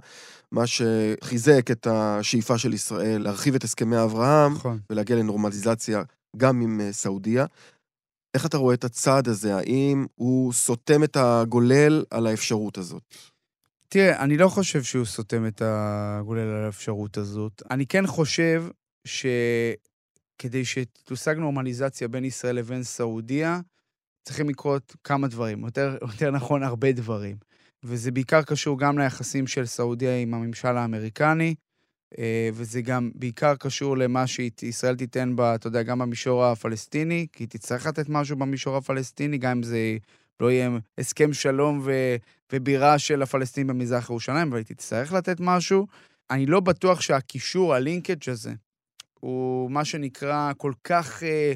מה 0.53 0.67
שחיזק 0.67 1.71
את 1.71 1.87
השאיפה 1.87 2.59
של 2.59 2.75
ישראל 2.75 3.23
להרחיב 3.23 3.55
את 3.55 3.65
הסכמי 3.65 4.03
אברהם 4.03 4.53
נכון. 4.53 4.79
ולהגיע 4.91 5.17
לנורמליזציה 5.17 6.03
גם 6.37 6.61
עם 6.61 6.81
אה, 6.81 6.93
סעודיה. 6.93 7.47
איך 8.35 8.47
אתה 8.47 8.57
רואה 8.57 8.75
את 8.75 8.85
הצעד 8.85 9.29
הזה? 9.29 9.57
האם 9.57 10.07
הוא 10.15 10.53
סותם 10.53 11.05
את 11.05 11.17
הגולל 11.17 12.05
על 12.11 12.27
האפשרות 12.27 12.79
הזאת? 12.79 13.03
תראה, 13.89 14.25
אני 14.25 14.37
לא 14.37 14.49
חושב 14.49 14.83
שהוא 14.83 15.05
סותם 15.05 15.47
את 15.47 15.63
הגולל 15.65 16.41
על 16.41 16.65
האפשרות 16.65 17.17
הזאת. 17.17 17.63
אני 17.71 17.87
כן 17.87 18.07
חושב 18.07 18.65
שכדי 19.05 20.65
שתושג 20.65 21.37
נורמליזציה 21.37 22.09
בין 22.09 22.25
ישראל 22.25 22.57
לבין 22.57 22.83
סעודיה, 22.83 23.61
צריכים 24.25 24.49
לקרות 24.49 24.97
כמה 25.05 25.29
דברים, 25.29 25.65
יותר, 25.65 25.97
יותר 26.13 26.31
נכון, 26.31 26.63
הרבה 26.63 26.93
דברים. 26.93 27.37
וזה 27.83 28.11
בעיקר 28.11 28.43
קשור 28.43 28.79
גם 28.79 28.99
ליחסים 28.99 29.47
של 29.47 29.67
סעודיה 29.67 30.19
עם 30.19 30.35
הממשל 30.35 30.77
האמריקני, 30.77 31.55
אה, 32.19 32.51
וזה 32.55 32.83
גם 32.83 33.11
בעיקר 33.15 33.57
קשור 33.57 33.97
למה 33.97 34.27
שישראל 34.27 34.97
תיתן, 34.97 35.37
בה, 35.37 35.55
אתה 35.55 35.67
יודע, 35.67 35.83
גם 35.83 35.99
במישור 35.99 36.45
הפלסטיני, 36.45 37.27
כי 37.33 37.43
היא 37.43 37.49
תצטרך 37.49 37.87
לתת 37.87 38.09
משהו 38.09 38.37
במישור 38.37 38.77
הפלסטיני, 38.77 39.39
גם 39.39 39.51
אם 39.51 39.63
זה 39.63 39.97
לא 40.41 40.51
יהיה 40.51 40.71
הסכם 40.99 41.33
שלום 41.33 41.81
ו, 41.85 42.17
ובירה 42.53 42.99
של 42.99 43.23
הפלסטינים 43.23 43.67
במזרח 43.67 44.11
ירושלים, 44.11 44.49
אבל 44.49 44.57
היא 44.57 44.67
תצטרך 44.67 45.13
לתת 45.13 45.37
משהו. 45.41 45.87
אני 46.31 46.47
לא 46.47 46.61
בטוח 46.61 47.01
שהקישור, 47.01 47.75
הלינקג' 47.75 48.31
הזה, 48.31 48.53
הוא 49.21 49.71
מה 49.71 49.85
שנקרא 49.85 50.53
כל 50.57 50.73
כך 50.85 51.23
אה, 51.23 51.53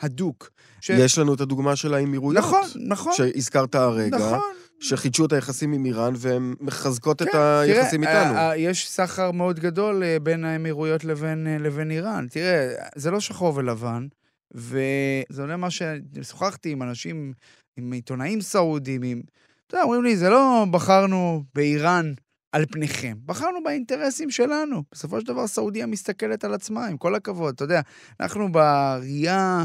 הדוק. 0.00 0.50
ש... 0.80 0.90
יש 0.90 1.18
לנו 1.18 1.34
את 1.34 1.40
הדוגמה 1.40 1.76
של 1.76 1.94
האמירויות. 1.94 2.44
נכון, 2.44 2.68
נכון. 2.88 3.12
שהזכרת 3.16 3.74
הרגע. 3.74 4.16
נכון. 4.16 4.40
שחידשו 4.80 5.24
את 5.24 5.32
היחסים 5.32 5.72
עם 5.72 5.84
איראן 5.84 6.14
והן 6.16 6.54
מחזקות 6.60 7.22
כן, 7.22 7.28
את 7.28 7.34
היחסים 7.34 8.04
תראה, 8.04 8.22
איתנו. 8.22 8.38
אה, 8.38 8.56
יש 8.56 8.90
סחר 8.90 9.30
מאוד 9.30 9.60
גדול 9.60 10.02
אה, 10.02 10.16
בין 10.22 10.44
האמירויות 10.44 11.04
לבין, 11.04 11.46
אה, 11.46 11.58
לבין 11.58 11.90
איראן. 11.90 12.26
תראה, 12.30 12.74
זה 12.94 13.10
לא 13.10 13.20
שחור 13.20 13.56
ולבן, 13.56 14.06
וזה 14.54 15.42
עולה 15.42 15.56
מה 15.56 15.68
ששוחחתי 15.70 16.70
עם 16.70 16.82
אנשים, 16.82 17.32
עם 17.76 17.92
עיתונאים 17.92 18.40
סעודים, 18.40 19.02
עם... 19.02 19.22
אתה 19.66 19.74
יודע, 19.74 19.84
אומרים 19.84 20.02
לי, 20.04 20.16
זה 20.16 20.30
לא 20.30 20.64
בחרנו 20.70 21.44
באיראן 21.54 22.12
על 22.52 22.66
פניכם, 22.66 23.16
בחרנו 23.26 23.62
באינטרסים 23.64 24.30
שלנו. 24.30 24.82
בסופו 24.92 25.20
של 25.20 25.26
דבר 25.26 25.46
סעודיה 25.46 25.86
מסתכלת 25.86 26.44
על 26.44 26.54
עצמה, 26.54 26.86
עם 26.86 26.96
כל 26.96 27.14
הכבוד. 27.14 27.54
אתה 27.54 27.64
יודע, 27.64 27.80
אנחנו 28.20 28.52
בראייה, 28.52 29.64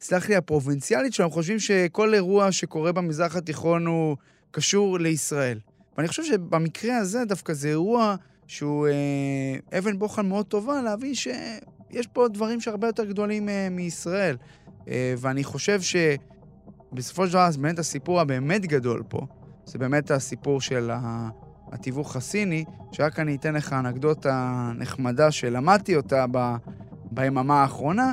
סלח 0.00 0.28
לי, 0.28 0.36
הפרובינציאלית 0.36 1.14
שלנו, 1.14 1.30
חושבים 1.30 1.58
שכל 1.58 2.14
אירוע 2.14 2.52
שקורה 2.52 2.92
במזרח 2.92 3.36
התיכון 3.36 3.86
הוא... 3.86 4.16
קשור 4.50 4.98
לישראל. 4.98 5.58
ואני 5.96 6.08
חושב 6.08 6.24
שבמקרה 6.24 6.96
הזה 6.96 7.24
דווקא 7.24 7.52
זה 7.52 7.68
אירוע 7.68 8.16
שהוא 8.46 8.88
אה, 8.88 9.78
אבן 9.78 9.98
בוחן 9.98 10.26
מאוד 10.26 10.46
טובה 10.46 10.82
להבין 10.82 11.14
שיש 11.14 12.06
פה 12.12 12.28
דברים 12.28 12.60
שהרבה 12.60 12.86
יותר 12.86 13.04
גדולים 13.04 13.48
אה, 13.48 13.68
מישראל. 13.70 14.36
אה, 14.88 15.14
ואני 15.18 15.44
חושב 15.44 15.80
שבסופו 16.90 17.26
של 17.26 17.32
דבר, 17.32 17.48
באמת 17.60 17.78
הסיפור 17.78 18.20
הבאמת 18.20 18.66
גדול 18.66 19.02
פה, 19.08 19.20
זה 19.64 19.78
באמת 19.78 20.10
הסיפור 20.10 20.60
של 20.60 20.90
התיווך 21.72 22.16
הסיני, 22.16 22.64
שרק 22.92 23.18
אני 23.18 23.36
אתן 23.36 23.54
לך 23.54 23.72
אנקדוטה 23.72 24.70
נחמדה 24.78 25.30
שלמדתי 25.30 25.96
אותה 25.96 26.24
ב, 26.30 26.56
ביממה 27.10 27.62
האחרונה, 27.62 28.12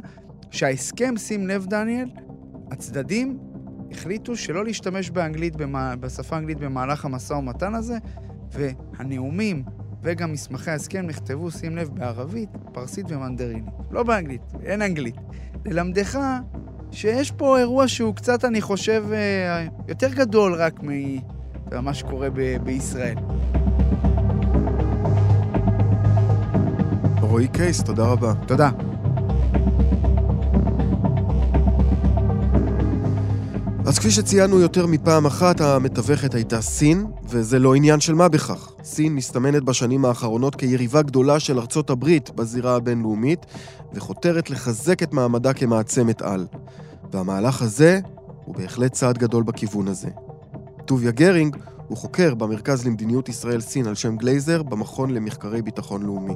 שההסכם, 0.51 1.17
שים 1.17 1.47
לב, 1.47 1.65
דניאל, 1.65 2.09
הצדדים 2.71 3.39
החליטו 3.91 4.35
שלא 4.35 4.65
להשתמש 4.65 5.09
באנגלית, 5.09 5.53
בשפה 5.99 6.35
האנגלית 6.35 6.59
במהלך 6.59 7.05
המשא 7.05 7.33
ומתן 7.33 7.75
הזה, 7.75 7.97
והנאומים 8.51 9.63
וגם 10.03 10.31
מסמכי 10.31 10.71
ההסכם 10.71 11.05
נכתבו, 11.05 11.51
שים 11.51 11.77
לב, 11.77 11.89
בערבית, 11.89 12.49
פרסית 12.73 13.05
ומנדרינית. 13.09 13.73
לא 13.91 14.03
באנגלית, 14.03 14.41
אין 14.63 14.81
אנגלית. 14.81 15.15
ללמדך 15.65 16.19
שיש 16.95 17.31
פה 17.31 17.59
אירוע 17.59 17.87
שהוא 17.87 18.15
קצת, 18.15 18.45
אני 18.45 18.61
חושב, 18.61 19.03
אה, 19.13 19.65
יותר 19.87 20.13
גדול 20.13 20.53
רק 20.53 20.79
ממה 20.83 21.93
שקורה 21.93 22.29
ב- 22.29 22.57
בישראל. 22.63 23.15
רועי 27.21 27.47
קייס, 27.47 27.83
תודה 27.83 28.05
רבה. 28.05 28.33
תודה. 28.47 28.69
אז 33.85 33.99
כפי 33.99 34.11
שציינו 34.11 34.59
יותר 34.59 34.85
מפעם 34.85 35.25
אחת, 35.25 35.61
המתווכת 35.61 36.33
הייתה 36.33 36.61
סין, 36.61 37.05
וזה 37.29 37.59
לא 37.59 37.75
עניין 37.75 37.99
של 37.99 38.13
מה 38.13 38.29
בכך. 38.29 38.71
סין 38.83 39.15
מסתמנת 39.15 39.63
בשנים 39.63 40.05
האחרונות 40.05 40.55
כיריבה 40.55 41.01
גדולה 41.01 41.39
של 41.39 41.59
ארצות 41.59 41.89
הברית 41.89 42.29
בזירה 42.35 42.75
הבינלאומית, 42.75 43.45
וחותרת 43.93 44.49
לחזק 44.49 45.03
את 45.03 45.13
מעמדה 45.13 45.53
כמעצמת 45.53 46.21
על. 46.21 46.47
והמהלך 47.11 47.61
הזה 47.61 47.99
הוא 48.45 48.55
בהחלט 48.55 48.91
צעד 48.91 49.17
גדול 49.17 49.43
בכיוון 49.43 49.87
הזה. 49.87 50.09
טוביה 50.85 51.11
גרינג 51.11 51.57
הוא 51.87 51.97
חוקר 51.97 52.35
במרכז 52.35 52.87
למדיניות 52.87 53.29
ישראל-סין 53.29 53.87
על 53.87 53.95
שם 53.95 54.17
גלייזר 54.17 54.63
במכון 54.63 55.13
למחקרי 55.13 55.61
ביטחון 55.61 56.03
לאומי. 56.03 56.33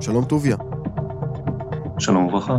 שלום 0.00 0.24
טוביה. 0.24 0.56
שלום 1.98 2.26
וברכה. 2.26 2.58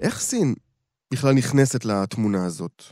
איך 0.00 0.20
סין 0.20 0.54
בכלל 1.12 1.34
נכנסת 1.34 1.84
לתמונה 1.84 2.46
הזאת? 2.46 2.82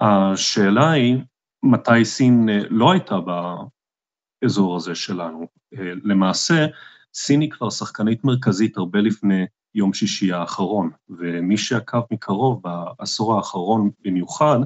השאלה 0.00 0.90
היא, 0.90 1.16
מתי 1.62 2.04
סין 2.04 2.48
אה, 2.48 2.58
לא 2.70 2.92
הייתה 2.92 3.14
באזור 4.42 4.76
הזה 4.76 4.94
שלנו. 4.94 5.46
אה, 5.78 5.92
למעשה, 6.04 6.66
סין 7.14 7.40
היא 7.40 7.50
כבר 7.50 7.70
שחקנית 7.70 8.24
מרכזית 8.24 8.76
הרבה 8.76 9.00
לפני 9.00 9.46
יום 9.74 9.92
שישי 9.92 10.32
האחרון, 10.32 10.90
ומי 11.08 11.56
שעקב 11.56 12.00
מקרוב 12.10 12.62
בעשור 12.62 13.36
האחרון 13.36 13.90
במיוחד, 14.04 14.58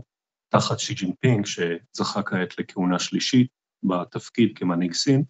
תחת 0.49 0.79
שי 0.79 0.95
ג'ינפינג, 0.95 1.47
שזכה 1.47 2.23
כעת 2.23 2.59
לכהונה 2.59 2.99
שלישית 2.99 3.49
בתפקיד 3.83 4.53
כמנהיג 4.55 4.93
סין, 4.93 5.23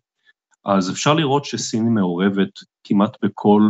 אז 0.64 0.90
אפשר 0.90 1.14
לראות 1.14 1.44
שסין 1.44 1.88
מעורבת 1.88 2.50
כמעט 2.84 3.16
בכל 3.24 3.62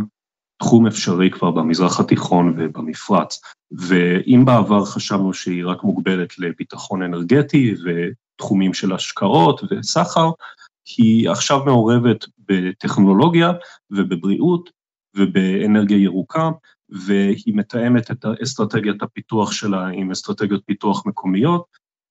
תחום 0.59 0.87
אפשרי 0.87 1.31
כבר 1.31 1.51
במזרח 1.51 2.01
התיכון 2.01 2.55
ובמפרץ. 2.59 3.41
ואם 3.73 4.45
בעבר 4.45 4.85
חשבנו 4.85 5.35
שהיא 5.35 5.67
רק 5.67 5.83
מוגבלת 5.83 6.39
לביטחון 6.39 7.03
אנרגטי 7.03 7.75
ותחומים 7.85 8.75
של 8.75 8.93
השקעות 8.93 9.61
וסחר, 9.71 10.31
היא 10.97 11.31
עכשיו 11.31 11.65
מעורבת 11.65 12.25
בטכנולוגיה 12.49 13.53
ובבריאות 13.91 14.71
ובאנרגיה 15.17 15.99
ירוקה, 15.99 16.51
והיא 16.89 17.55
מתאמת 17.57 18.11
את 18.11 18.25
אסטרטגיית 18.43 19.03
הפיתוח 19.03 19.53
שלה 19.53 19.87
עם 19.87 20.11
אסטרטגיות 20.11 20.63
פיתוח 20.67 21.07
מקומיות, 21.07 21.65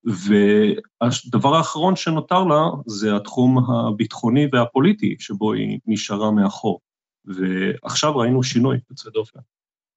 והדבר 0.04 1.56
האחרון 1.56 1.96
שנותר 1.96 2.44
לה 2.44 2.62
זה 2.86 3.16
התחום 3.16 3.58
הביטחוני 3.72 4.48
והפוליטי, 4.52 5.16
שבו 5.20 5.54
היא 5.54 5.80
נשארה 5.86 6.32
מאחור. 6.32 6.80
ועכשיו 7.26 8.18
ראינו 8.18 8.44
שינוי 8.44 8.78
יוצא 8.90 9.10
דופן. 9.10 9.40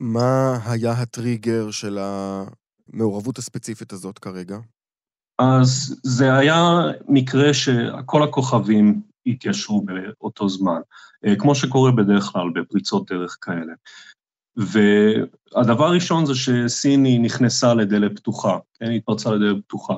מה 0.01 0.59
היה 0.65 0.93
הטריגר 0.93 1.71
של 1.71 1.99
המעורבות 1.99 3.39
הספציפית 3.39 3.93
הזאת 3.93 4.19
כרגע? 4.19 4.57
אז 5.39 6.01
זה 6.03 6.35
היה 6.35 6.81
מקרה 7.09 7.55
שכל 7.55 8.23
הכוכבים 8.23 9.01
התיישרו 9.27 9.83
באותו 9.83 10.49
זמן, 10.49 10.81
אה, 11.27 11.37
כמו 11.37 11.55
שקורה 11.55 11.93
בדרך 11.93 12.25
כלל 12.25 12.51
בפריצות 12.55 13.13
דרך 13.13 13.37
כאלה. 13.41 13.73
והדבר 14.57 15.87
הראשון 15.87 16.27
זה 16.27 16.35
שסיני 16.35 17.19
נכנסה 17.19 17.75
לדלת 17.75 18.17
פתוחה, 18.17 18.59
כן, 18.79 18.87
היא 18.87 18.97
התפרצה 18.97 19.31
לדלת 19.31 19.65
פתוחה. 19.65 19.95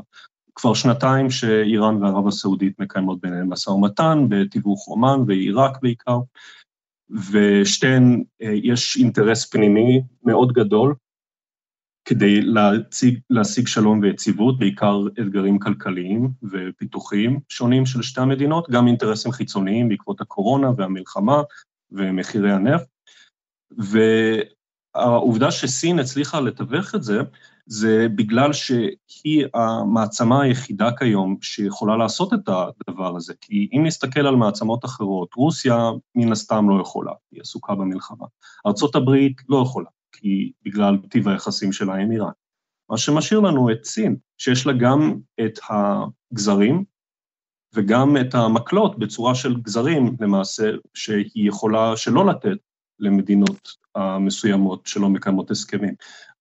כבר 0.54 0.74
שנתיים 0.74 1.30
שאיראן 1.30 2.02
וערב 2.02 2.28
הסעודית 2.28 2.80
מקיימות 2.80 3.20
ביניהם 3.20 3.50
משא 3.50 3.70
ומתן, 3.70 4.26
בתיווך 4.28 4.88
אומן 4.88 5.20
ועיראק 5.26 5.82
בעיקר, 5.82 6.18
ושתיהן, 7.30 8.22
אה, 8.42 8.52
יש 8.62 8.96
אינטרס 8.96 9.50
פנימי 9.50 10.02
מאוד 10.24 10.52
גדול 10.52 10.94
כדי 12.08 12.40
להציג, 12.42 13.18
להשיג 13.30 13.66
שלום 13.66 14.00
ויציבות, 14.02 14.58
בעיקר 14.58 15.06
אתגרים 15.20 15.58
כלכליים 15.58 16.30
ופיתוחיים 16.50 17.40
שונים 17.48 17.86
של 17.86 18.02
שתי 18.02 18.20
המדינות, 18.20 18.70
גם 18.70 18.86
אינטרסים 18.86 19.32
חיצוניים 19.32 19.88
בעקבות 19.88 20.20
הקורונה 20.20 20.70
והמלחמה 20.76 21.42
ומחירי 21.92 22.52
הנפט. 22.52 22.86
העובדה 24.94 25.50
שסין 25.50 25.98
הצליחה 25.98 26.40
לתווך 26.40 26.94
את 26.94 27.02
זה, 27.02 27.20
זה 27.66 28.06
בגלל 28.14 28.52
שהיא 28.52 29.46
המעצמה 29.54 30.42
היחידה 30.42 30.90
כיום 30.98 31.36
שיכולה 31.42 31.96
לעשות 31.96 32.34
את 32.34 32.48
הדבר 32.48 33.16
הזה. 33.16 33.34
כי 33.40 33.68
אם 33.72 33.82
נסתכל 33.86 34.26
על 34.26 34.36
מעצמות 34.36 34.84
אחרות, 34.84 35.34
רוסיה 35.36 35.90
מן 36.14 36.32
הסתם 36.32 36.70
לא 36.70 36.80
יכולה, 36.80 37.12
היא 37.32 37.40
עסוקה 37.40 37.74
במלחמה. 37.74 38.26
ארה"ב 38.66 39.10
לא 39.48 39.62
יכולה, 39.62 39.88
כי 40.12 40.52
בגלל 40.62 40.96
טיב 41.10 41.28
היחסים 41.28 41.72
שלה 41.72 41.94
עם 41.94 42.12
איראן. 42.12 42.30
מה 42.90 42.98
שמשאיר 42.98 43.40
לנו 43.40 43.72
את 43.72 43.84
סין, 43.84 44.16
שיש 44.38 44.66
לה 44.66 44.72
גם 44.72 45.18
את 45.40 45.58
הגזרים 45.68 46.84
וגם 47.74 48.16
את 48.20 48.34
המקלות 48.34 48.98
בצורה 48.98 49.34
של 49.34 49.60
גזרים, 49.60 50.16
למעשה, 50.20 50.70
שהיא 50.94 51.48
יכולה 51.48 51.96
שלא 51.96 52.26
לתת 52.26 52.58
למדינות 52.98 53.68
המסוימות 53.94 54.86
שלא 54.86 55.08
מקיימות 55.08 55.50
הסכמים. 55.50 55.94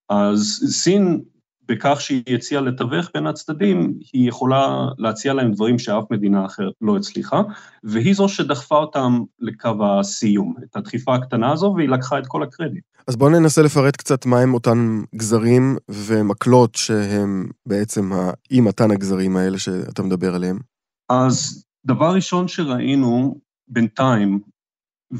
אז 0.09 0.63
סין, 0.69 1.23
בכך 1.67 2.01
שהיא 2.01 2.35
הציעה 2.35 2.61
לתווך 2.61 3.09
בין 3.13 3.27
הצדדים, 3.27 3.93
היא 4.13 4.29
יכולה 4.29 4.87
להציע 4.97 5.33
להם 5.33 5.51
דברים 5.51 5.79
שאף 5.79 6.03
מדינה 6.11 6.45
אחרת 6.45 6.73
לא 6.81 6.97
הצליחה, 6.97 7.41
והיא 7.83 8.15
זו 8.15 8.29
שדחפה 8.29 8.75
אותם 8.75 9.23
לקו 9.39 9.69
הסיום, 9.81 10.55
את 10.63 10.75
הדחיפה 10.75 11.15
הקטנה 11.15 11.51
הזו, 11.51 11.73
והיא 11.77 11.89
לקחה 11.89 12.19
את 12.19 12.27
כל 12.27 12.43
הקרדיט. 12.43 12.83
אז 13.07 13.15
בואו 13.15 13.29
ננסה 13.29 13.61
לפרט 13.61 13.95
קצת 13.95 14.25
מהם 14.25 14.53
אותם 14.53 15.03
גזרים 15.15 15.77
ומקלות 15.89 16.75
שהם 16.75 17.49
בעצם 17.65 18.11
האי 18.13 18.61
מתן 18.61 18.91
הגזרים 18.91 19.37
האלה 19.37 19.59
שאתה 19.59 20.03
מדבר 20.03 20.35
עליהם. 20.35 20.59
אז 21.09 21.63
דבר 21.85 22.15
ראשון 22.15 22.47
שראינו 22.47 23.39
בינתיים, 23.67 24.39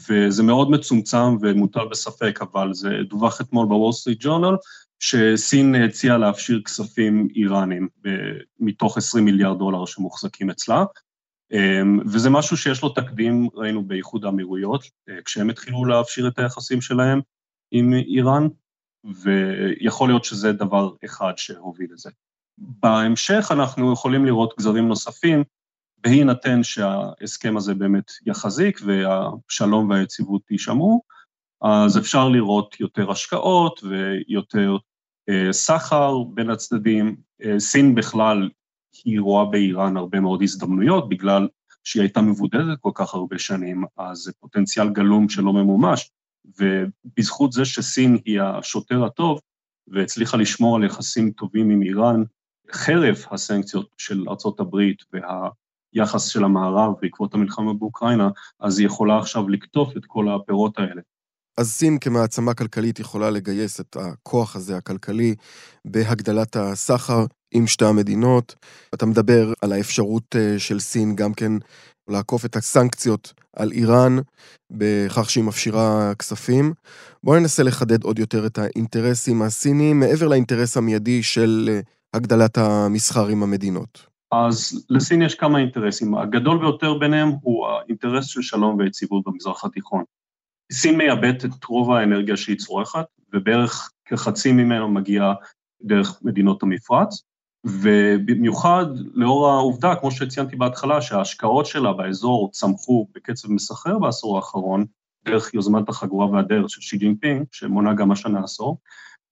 וזה 0.09 0.43
מאוד 0.43 0.71
מצומצם 0.71 1.37
ומוטל 1.41 1.87
בספק, 1.91 2.39
אבל 2.41 2.73
זה 2.73 2.89
דווח 3.09 3.41
אתמול 3.41 3.67
בוול 3.67 3.91
סטריט 3.91 4.17
ג'ורנל, 4.21 4.55
שסין 4.99 5.75
הציעה 5.75 6.17
להפשיר 6.17 6.61
כספים 6.65 7.27
איראנים 7.35 7.87
מתוך 8.59 8.97
20 8.97 9.25
מיליארד 9.25 9.57
דולר 9.57 9.85
שמוחזקים 9.85 10.49
אצלה, 10.49 10.83
אמ, 11.51 11.99
וזה 12.05 12.29
משהו 12.29 12.57
שיש 12.57 12.81
לו 12.81 12.89
תקדים, 12.89 13.47
ראינו 13.53 13.83
באיחוד 13.83 14.25
האמירויות, 14.25 14.83
אה, 15.09 15.21
כשהם 15.25 15.49
התחילו 15.49 15.85
להפשיר 15.85 16.27
את 16.27 16.39
היחסים 16.39 16.81
שלהם 16.81 17.21
עם 17.71 17.93
איראן, 17.93 18.47
ויכול 19.03 20.09
להיות 20.09 20.23
שזה 20.25 20.51
דבר 20.51 20.91
אחד 21.05 21.33
שהוביל 21.37 21.93
לזה. 21.93 22.09
בהמשך 22.57 23.47
אנחנו 23.51 23.93
יכולים 23.93 24.25
לראות 24.25 24.53
גזרים 24.59 24.87
נוספים, 24.87 25.43
בהינתן 25.97 26.63
שההסכם 26.63 27.57
הזה 27.57 27.73
באמת 27.73 28.11
יחזיק 28.25 28.79
והשלום 28.85 29.89
והיציבות 29.89 30.51
יישמרו, 30.51 31.01
אז 31.61 31.97
אפשר 31.97 32.29
לראות 32.29 32.79
יותר 32.79 33.11
השקעות 33.11 33.81
ויותר 33.83 34.77
אה, 35.29 35.53
סחר 35.53 36.23
בין 36.33 36.49
הצדדים. 36.49 37.15
אה, 37.43 37.59
סין 37.59 37.95
בכלל, 37.95 38.49
היא 39.05 39.19
רואה 39.19 39.45
באיראן 39.45 39.97
הרבה 39.97 40.19
מאוד 40.19 40.41
הזדמנויות, 40.41 41.09
בגלל 41.09 41.47
שהיא 41.83 42.01
הייתה 42.01 42.21
מבודדת 42.21 42.77
כל 42.81 42.91
כך 42.95 43.13
הרבה 43.13 43.39
שנים, 43.39 43.83
אז 43.97 44.17
זה 44.17 44.31
פוטנציאל 44.39 44.89
גלום 44.89 45.29
שלא 45.29 45.53
ממומש, 45.53 46.09
ובזכות 46.59 47.51
זה 47.51 47.65
שסין 47.65 48.17
היא 48.25 48.41
השוטר 48.41 49.03
הטוב, 49.03 49.39
והצליחה 49.87 50.37
לשמור 50.37 50.75
על 50.75 50.83
יחסים 50.83 51.31
טובים 51.31 51.69
עם 51.69 51.81
איראן, 51.81 52.23
חרף 52.71 53.33
הסנקציות 53.33 53.89
של 53.97 54.25
ארצות 54.29 54.59
הברית 54.59 55.03
וה... 55.13 55.49
היחס 55.93 56.27
של 56.27 56.43
המערב 56.43 56.93
בעקבות 57.01 57.33
המלחמה 57.33 57.73
באוקראינה, 57.73 58.29
אז 58.59 58.79
היא 58.79 58.87
יכולה 58.87 59.19
עכשיו 59.19 59.49
לקטוף 59.49 59.97
את 59.97 60.05
כל 60.05 60.29
הפירות 60.29 60.79
האלה. 60.79 61.01
אז 61.57 61.71
סין 61.71 61.97
כמעצמה 61.99 62.53
כלכלית 62.53 62.99
יכולה 62.99 63.29
לגייס 63.29 63.79
את 63.79 63.97
הכוח 63.99 64.55
הזה, 64.55 64.77
הכלכלי, 64.77 65.35
בהגדלת 65.85 66.55
הסחר 66.55 67.25
עם 67.51 67.67
שתי 67.67 67.85
המדינות. 67.85 68.55
אתה 68.93 69.05
מדבר 69.05 69.53
על 69.61 69.71
האפשרות 69.71 70.35
אה, 70.35 70.59
של 70.59 70.79
סין 70.79 71.15
גם 71.15 71.33
כן 71.33 71.51
לעקוף 72.09 72.45
את 72.45 72.55
הסנקציות 72.55 73.33
על 73.55 73.71
איראן 73.71 74.17
בכך 74.71 75.29
שהיא 75.29 75.43
מפשירה 75.43 76.15
כספים. 76.19 76.73
בואו 77.23 77.39
ננסה 77.39 77.63
לחדד 77.63 78.03
עוד 78.03 78.19
יותר 78.19 78.45
את 78.45 78.57
האינטרסים 78.57 79.41
הסיניים 79.41 79.99
מעבר 79.99 80.27
לאינטרס 80.27 80.77
המיידי 80.77 81.23
של 81.23 81.69
אה, 81.69 81.79
הגדלת 82.13 82.57
המסחר 82.57 83.27
עם 83.27 83.43
המדינות. 83.43 84.05
אז 84.31 84.85
לסין 84.89 85.21
יש 85.21 85.35
כמה 85.35 85.59
אינטרסים, 85.59 86.15
הגדול 86.15 86.57
ביותר 86.57 86.93
ביניהם 86.93 87.29
הוא 87.41 87.67
האינטרס 87.67 88.25
של 88.25 88.41
שלום 88.41 88.79
ויציבות 88.79 89.23
במזרח 89.25 89.65
התיכון. 89.65 90.03
סין 90.71 90.97
מייבאת 90.97 91.45
את 91.45 91.63
רוב 91.63 91.91
האנרגיה 91.91 92.37
שהיא 92.37 92.57
צורכת, 92.57 93.05
ובערך 93.33 93.91
כחצי 94.05 94.51
ממנו 94.51 94.89
מגיע 94.89 95.33
דרך 95.81 96.19
מדינות 96.21 96.63
המפרץ, 96.63 97.23
ובמיוחד 97.65 98.85
לאור 99.13 99.49
העובדה, 99.49 99.95
כמו 99.95 100.11
שציינתי 100.11 100.55
בהתחלה, 100.55 101.01
שההשקעות 101.01 101.65
שלה 101.65 101.93
באזור 101.93 102.49
צמחו 102.51 103.07
בקצב 103.15 103.51
מסחרר 103.51 103.99
בעשור 103.99 104.35
האחרון, 104.35 104.85
דרך 105.25 105.53
יוזמת 105.53 105.89
החגורה 105.89 106.27
והדרך 106.31 106.69
של 106.69 106.81
שי 106.81 106.97
ג'ינפינג, 106.97 107.45
שמונה 107.51 107.93
גם 107.93 108.11
השנה 108.11 108.43
עשור, 108.43 108.77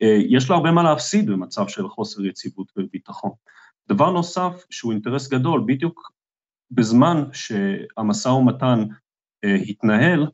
אה, 0.02 0.18
יש 0.30 0.50
לה 0.50 0.56
הרבה 0.56 0.72
מה 0.72 0.84
להפסיד 0.84 1.30
במצב 1.30 1.68
של 1.68 1.90
חוסר 1.90 2.26
יציבות 2.26 2.72
וביטחון. 2.78 3.32
דבר 3.90 4.12
נוסף 4.12 4.66
שהוא 4.70 4.92
אינטרס 4.92 5.28
גדול, 5.28 5.64
בדיוק 5.68 6.12
בזמן 6.72 7.24
שהמשא 7.34 8.30
ומתן 8.30 8.84
אה, 9.44 9.56
התנהל, 9.56 10.28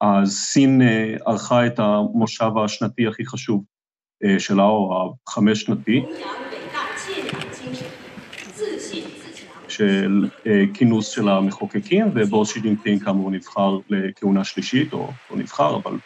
אז 0.00 0.32
סין 0.32 0.82
אה, 0.82 1.16
ערכה 1.26 1.66
את 1.66 1.78
המושב 1.78 2.50
השנתי 2.64 3.06
הכי 3.06 3.26
חשוב 3.26 3.64
אה, 4.24 4.40
שלה, 4.40 4.64
או 4.64 5.14
החמש 5.28 5.60
שנתי, 5.60 6.02
של 9.68 10.28
אה, 10.46 10.64
כינוס 10.74 11.08
של 11.08 11.28
המחוקקים, 11.28 12.06
ובו 12.14 12.46
שי 12.46 12.60
ג'ינפינג 12.60 13.04
כאמור 13.04 13.30
נבחר 13.30 13.78
לכהונה 13.90 14.44
שלישית, 14.44 14.92
או 14.92 15.10
לא 15.30 15.36
נבחר, 15.36 15.76
אבל 15.76 15.96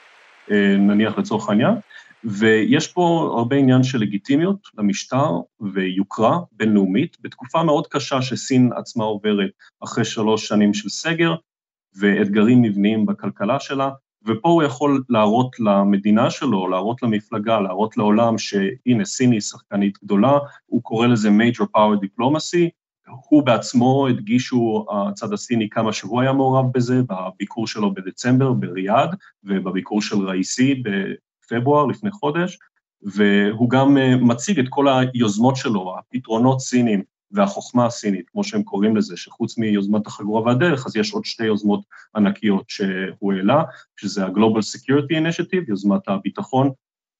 אה, 0.50 0.76
נניח 0.76 1.18
לצורך 1.18 1.48
העניין. 1.48 1.74
ויש 2.24 2.88
פה 2.88 3.34
הרבה 3.36 3.56
עניין 3.56 3.82
של 3.82 3.98
לגיטימיות 3.98 4.68
למשטר 4.78 5.30
ויוקרה 5.60 6.38
בינלאומית, 6.52 7.16
בתקופה 7.20 7.62
מאוד 7.62 7.86
קשה 7.86 8.22
שסין 8.22 8.70
עצמה 8.76 9.04
עוברת 9.04 9.50
אחרי 9.84 10.04
שלוש 10.04 10.48
שנים 10.48 10.74
של 10.74 10.88
סגר 10.88 11.34
ואתגרים 11.96 12.62
מבניים 12.62 13.06
בכלכלה 13.06 13.60
שלה, 13.60 13.90
ופה 14.26 14.48
הוא 14.48 14.62
יכול 14.62 15.02
להראות 15.08 15.60
למדינה 15.60 16.30
שלו, 16.30 16.68
להראות 16.68 17.02
למפלגה, 17.02 17.60
להראות 17.60 17.96
לעולם 17.96 18.38
שהנה 18.38 19.04
סין 19.04 19.32
היא 19.32 19.40
שחקנית 19.40 19.98
גדולה, 20.04 20.38
הוא 20.66 20.82
קורא 20.82 21.06
לזה 21.06 21.28
major 21.28 21.64
power 21.76 22.04
diplomacy, 22.04 22.68
הוא 23.28 23.42
בעצמו 23.42 24.06
הדגישו 24.08 24.86
הצד 24.90 25.32
הסיני 25.32 25.68
כמה 25.68 25.92
שהוא 25.92 26.20
היה 26.20 26.32
מעורב 26.32 26.66
בזה, 26.74 27.02
בביקור 27.02 27.66
שלו 27.66 27.94
בדצמבר 27.94 28.52
בריאד 28.52 29.14
ובביקור 29.44 30.02
של 30.02 30.16
ראיסי 30.16 30.82
בפברואר, 30.82 31.86
לפני 31.86 32.10
חודש, 32.10 32.58
והוא 33.02 33.70
גם 33.70 33.96
מציג 34.20 34.58
את 34.58 34.66
כל 34.68 34.86
היוזמות 34.88 35.56
שלו, 35.56 35.94
הפתרונות 35.98 36.60
סינים 36.60 37.02
והחוכמה 37.34 37.86
הסינית, 37.86 38.30
כמו 38.30 38.44
שהם 38.44 38.62
קוראים 38.62 38.96
לזה, 38.96 39.16
שחוץ 39.16 39.58
מיוזמת 39.58 40.06
החגורה 40.06 40.42
והדרך, 40.42 40.86
אז 40.86 40.96
יש 40.96 41.12
עוד 41.12 41.24
שתי 41.24 41.44
יוזמות 41.44 41.80
ענקיות 42.16 42.64
שהוא 42.70 43.32
העלה, 43.32 43.62
שזה 43.96 44.24
ה-Global 44.24 44.60
Security 44.60 45.12
Initiative, 45.12 45.64
יוזמת 45.68 46.08
הביטחון 46.08 46.70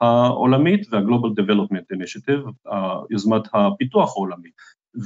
העולמית, 0.01 0.87
וה-Global 0.91 1.43
Development 1.43 1.97
Initiative, 1.97 2.71
יוזמת 3.11 3.43
הפיתוח 3.55 4.17
העולמי. 4.17 4.49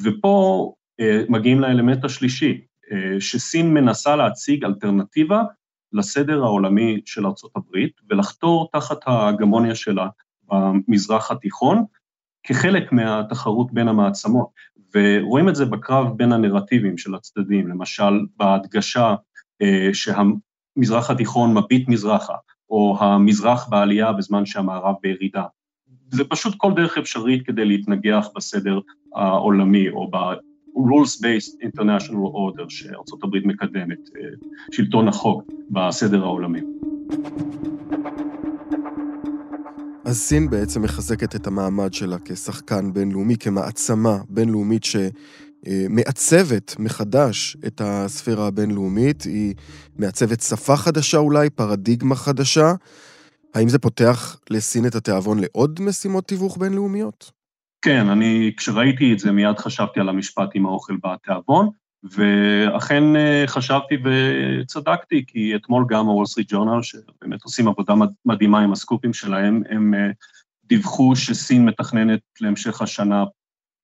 ופה 0.05 0.73
אה, 1.01 1.23
מגיעים 1.29 1.61
לאלמנט 1.61 2.05
השלישי, 2.05 2.61
אה, 2.92 3.21
שסין 3.21 3.75
מנסה 3.75 4.16
להציג 4.16 4.64
אלטרנטיבה 4.64 5.42
לסדר 5.92 6.42
העולמי 6.44 7.01
של 7.05 7.27
ארצות 7.27 7.53
הברית 7.57 7.92
ולחתור 8.11 8.68
תחת 8.73 8.99
ההגמוניה 9.07 9.75
שלה 9.75 10.09
במזרח 10.49 11.31
התיכון 11.31 11.85
כחלק 12.42 12.92
מהתחרות 12.92 13.73
בין 13.73 13.88
המעצמות. 13.88 14.49
ורואים 14.94 15.48
את 15.48 15.55
זה 15.57 15.64
בקרב 15.64 16.16
בין 16.16 16.33
הנרטיבים 16.33 16.98
של 16.98 17.14
הצדדים, 17.14 17.68
למשל 17.68 18.27
בהדגשה 18.37 19.14
אה, 19.62 19.90
שהמזרח 19.92 21.11
התיכון 21.11 21.55
מביט 21.55 21.88
מזרחה, 21.88 22.35
או 22.70 22.96
המזרח 23.01 23.68
בעלייה 23.68 24.12
בזמן 24.12 24.46
שהמערב 24.46 24.94
בירידה. 25.03 25.44
זה 26.11 26.24
פשוט 26.24 26.55
כל 26.57 26.72
דרך 26.77 26.98
אפשרית 26.98 27.46
כדי 27.46 27.64
להתנגח 27.64 28.29
בסדר 28.37 28.81
העולמי, 29.14 29.88
או 29.88 30.11
ב-rules-based 30.11 31.66
international 31.66 32.33
order 32.35 32.64
שארה"ב 32.68 33.37
מקדמת, 33.44 33.98
אה, 34.16 34.22
שלטון 34.72 35.09
החוק 35.09 35.42
בסדר 35.70 36.24
העולמי. 36.24 36.61
אז 40.09 40.16
סין 40.16 40.51
בעצם 40.51 40.83
מחזקת 40.83 41.37
את 41.37 41.47
המעמד 41.47 41.94
שלה 41.94 42.16
כשחקן 42.25 42.92
בינלאומי, 42.92 43.37
כמעצמה 43.37 44.18
בינלאומית 44.29 44.83
שמעצבת 44.85 46.77
מחדש 46.79 47.57
את 47.66 47.81
הספירה 47.85 48.47
הבינלאומית, 48.47 49.23
היא 49.23 49.55
מעצבת 49.97 50.40
שפה 50.40 50.77
חדשה 50.77 51.18
אולי, 51.18 51.51
פרדיגמה 51.51 52.14
חדשה, 52.14 52.73
האם 53.55 53.68
זה 53.68 53.79
פותח 53.79 54.40
לסין 54.51 54.87
את 54.87 54.94
התיאבון 54.94 55.38
לעוד 55.38 55.81
משימות 55.81 56.29
תיווך 56.29 56.57
בינלאומיות? 56.57 57.31
כן, 57.83 58.09
אני, 58.09 58.53
כשראיתי 58.57 59.12
את 59.12 59.18
זה, 59.18 59.33
מיד 59.33 59.59
חשבתי 59.59 60.01
על 60.01 60.09
המשפט 60.09 60.49
עם 60.55 60.66
האוכל 60.66 60.97
בתיאבון, 61.05 61.71
ואכן 62.02 63.16
אה, 63.16 63.44
חשבתי 63.46 63.94
וצדקתי, 64.04 65.24
כי 65.26 65.56
אתמול 65.56 65.87
גם 65.88 66.06
הוול 66.06 66.26
סטריט 66.26 66.52
ג'ורנל, 66.52 66.82
שבאמת 66.82 67.42
עושים 67.42 67.68
עבודה 67.68 67.94
מדהימה 68.24 68.61
עם 68.61 68.72
הסקופים 68.72 69.12
שלהם, 69.12 69.62
הם 69.70 69.94
אה, 69.94 70.11
דיווחו 70.64 71.16
שסין 71.16 71.64
מתכננת 71.64 72.20
להמשך 72.40 72.82
השנה 72.82 73.24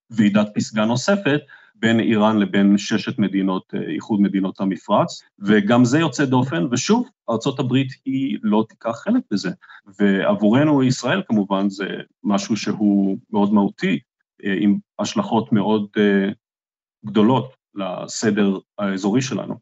ועידת 0.09 0.47
פסגה 0.55 0.85
נוספת, 0.85 1.41
בין 1.75 1.99
איראן 1.99 2.39
לבין 2.39 2.77
ששת 2.77 3.19
מדינות, 3.19 3.73
אה, 3.73 3.93
איחוד 3.93 4.21
מדינות 4.21 4.59
המפרץ, 4.59 5.21
וגם 5.39 5.85
זה 5.85 5.99
יוצא 5.99 6.25
דופן, 6.25 6.65
ושוב, 6.71 7.09
ארה"ב 7.29 7.75
היא 8.05 8.37
לא 8.43 8.65
תיקח 8.69 9.01
חלק 9.03 9.23
בזה. 9.31 9.49
ועבורנו, 9.99 10.83
ישראל 10.83 11.21
כמובן, 11.27 11.69
זה 11.69 11.85
משהו 12.23 12.57
שהוא 12.57 13.17
מאוד 13.31 13.53
מהותי, 13.53 13.99
עם 14.43 14.77
השלכות 14.99 15.51
מאוד 15.51 15.87
גדולות 17.05 17.55
לסדר 17.75 18.57
האזורי 18.77 19.21
שלנו. 19.21 19.55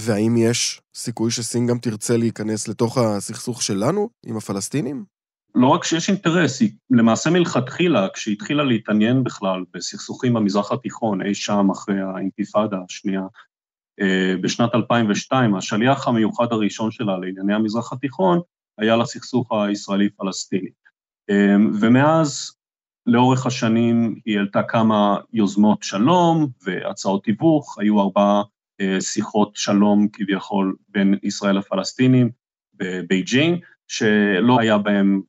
והאם 0.00 0.36
יש 0.36 0.80
סיכוי 0.94 1.30
שסין 1.30 1.66
גם 1.66 1.78
תרצה 1.78 2.16
להיכנס 2.16 2.68
לתוך 2.68 2.98
הסכסוך 2.98 3.62
שלנו 3.62 4.10
עם 4.26 4.36
הפלסטינים? 4.36 5.04
לא 5.54 5.68
רק 5.68 5.84
שיש 5.84 6.08
אינטרס, 6.08 6.60
היא 6.60 6.70
למעשה 6.90 7.30
מלכתחילה, 7.30 8.08
כשהיא 8.14 8.34
התחילה 8.34 8.64
להתעניין 8.64 9.24
בכלל 9.24 9.64
בסכסוכים 9.74 10.34
במזרח 10.34 10.72
התיכון, 10.72 11.22
אי 11.22 11.34
שם 11.34 11.70
אחרי 11.70 12.00
האינתיפאדה 12.00 12.76
השנייה, 12.88 13.22
אה, 14.00 14.34
בשנת 14.42 14.74
2002, 14.74 15.54
השליח 15.54 16.08
המיוחד 16.08 16.46
הראשון 16.50 16.90
שלה 16.90 17.18
לענייני 17.18 17.54
המזרח 17.54 17.92
התיכון 17.92 18.40
היה 18.78 18.96
לסכסוך 18.96 19.52
הישראלי-פלסטיני. 19.52 20.70
אה, 21.30 21.56
ומאז 21.80 22.52
לאורך 23.10 23.46
השנים 23.46 24.20
היא 24.24 24.38
העלתה 24.38 24.62
כמה 24.62 25.16
יוזמות 25.32 25.82
שלום 25.82 26.48
והצעות 26.64 27.24
תיווך, 27.24 27.78
היו 27.78 28.00
ארבע 28.00 28.42
אה, 28.80 29.00
שיחות 29.00 29.56
שלום 29.56 30.08
כביכול 30.12 30.76
בין 30.88 31.14
ישראל 31.22 31.58
לפלסטינים 31.58 32.30
בבייג'ינג, 32.74 33.58
שלא 33.88 34.60
היה 34.60 34.78
בהם 34.78 35.20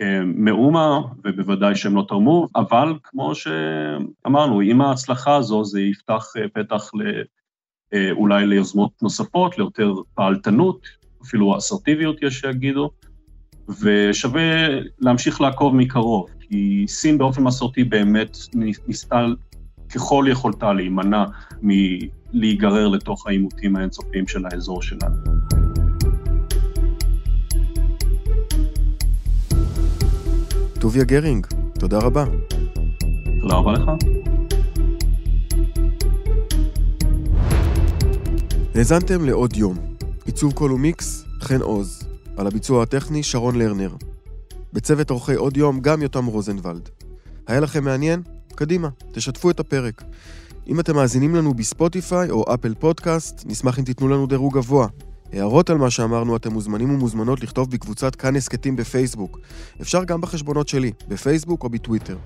אה, 0.00 0.20
מאומה, 0.24 1.00
ובוודאי 1.24 1.76
שהם 1.76 1.96
לא 1.96 2.04
תרמו, 2.08 2.48
אבל 2.56 2.94
כמו 3.02 3.32
שאמרנו, 3.34 4.60
עם 4.60 4.80
ההצלחה 4.80 5.36
הזו 5.36 5.64
זה 5.64 5.80
יפתח 5.80 6.26
אה, 6.36 6.48
פתח 6.48 6.90
אולי 8.12 8.46
ליוזמות 8.46 9.02
נוספות, 9.02 9.58
ליותר 9.58 9.94
פעלתנות, 10.14 10.86
אפילו 11.22 11.58
אסרטיביות 11.58 12.22
יש 12.22 12.40
שיגידו, 12.40 12.90
ושווה 13.80 14.68
להמשיך 14.98 15.40
לעקוב 15.40 15.74
מקרוב, 15.74 16.30
כי 16.52 16.84
סין 16.88 17.18
באופן 17.18 17.42
מסורתי 17.42 17.84
באמת 17.84 18.36
ניסתה 18.86 19.26
ככל 19.94 20.24
יכולתה 20.28 20.72
להימנע 20.72 21.24
מלהיגרר 21.62 22.88
לתוך 22.88 23.26
העימותים 23.26 23.76
האינסופיים 23.76 24.26
של 24.28 24.46
האזור 24.46 24.82
שלנו. 24.82 25.16
טוביה 30.80 31.04
גרינג, 31.04 31.46
תודה 31.78 31.98
רבה. 31.98 32.24
תודה 33.40 33.54
רבה 33.54 33.72
לך. 33.72 33.90
האזנתם 38.74 39.24
לעוד 39.24 39.56
יום. 39.56 39.76
עיצוב 40.26 40.52
קול 40.52 40.72
ומיקס, 40.72 41.24
חן 41.40 41.60
עוז. 41.60 42.08
על 42.36 42.46
הביצוע 42.46 42.82
הטכני, 42.82 43.22
שרון 43.22 43.58
לרנר. 43.58 44.11
בצוות 44.72 45.10
עורכי 45.10 45.34
עוד 45.34 45.56
יום, 45.56 45.80
גם 45.80 46.02
יותם 46.02 46.26
רוזנבלד. 46.26 46.88
היה 47.46 47.60
לכם 47.60 47.84
מעניין? 47.84 48.22
קדימה, 48.54 48.88
תשתפו 49.12 49.50
את 49.50 49.60
הפרק. 49.60 50.02
אם 50.68 50.80
אתם 50.80 50.96
מאזינים 50.96 51.34
לנו 51.34 51.54
בספוטיפיי 51.54 52.30
או 52.30 52.54
אפל 52.54 52.74
פודקאסט, 52.74 53.42
נשמח 53.46 53.78
אם 53.78 53.84
תיתנו 53.84 54.08
לנו 54.08 54.26
דירוג 54.26 54.54
גבוה. 54.54 54.86
הערות 55.32 55.70
על 55.70 55.78
מה 55.78 55.90
שאמרנו 55.90 56.36
אתם 56.36 56.52
מוזמנים 56.52 56.90
ומוזמנות 56.90 57.42
לכתוב 57.42 57.70
בקבוצת 57.70 58.14
כאן 58.14 58.36
הסכתים 58.36 58.76
בפייסבוק. 58.76 59.38
אפשר 59.80 60.04
גם 60.04 60.20
בחשבונות 60.20 60.68
שלי, 60.68 60.92
בפייסבוק 61.08 61.64
או 61.64 61.68
בטוויטר. 61.68 62.16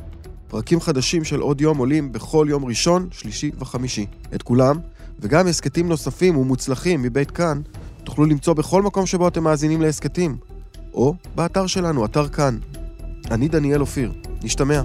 פרקים 0.48 0.80
חדשים 0.80 1.24
של 1.24 1.40
עוד 1.40 1.61
יום 1.61 1.78
עולים 1.78 2.12
בכל 2.12 2.46
יום 2.50 2.64
ראשון, 2.64 3.09
שלישי 3.11 3.50
וחמישי. 3.59 4.06
את 4.35 4.42
כולם, 4.42 4.76
וגם 5.20 5.46
הסכתים 5.46 5.88
נוספים 5.88 6.37
ומוצלחים 6.37 7.02
מבית 7.02 7.30
כאן, 7.30 7.61
תוכלו 8.04 8.24
למצוא 8.24 8.54
בכל 8.54 8.82
מקום 8.82 9.06
שבו 9.06 9.28
אתם 9.28 9.44
מאזינים 9.44 9.82
להסכתים, 9.82 10.37
או 10.96 11.14
באתר 11.35 11.66
שלנו, 11.66 12.04
אתר 12.04 12.28
כאן. 12.28 12.59
אני 13.30 13.48
דניאל 13.48 13.80
אופיר, 13.80 14.12
נשתמע. 14.42 14.82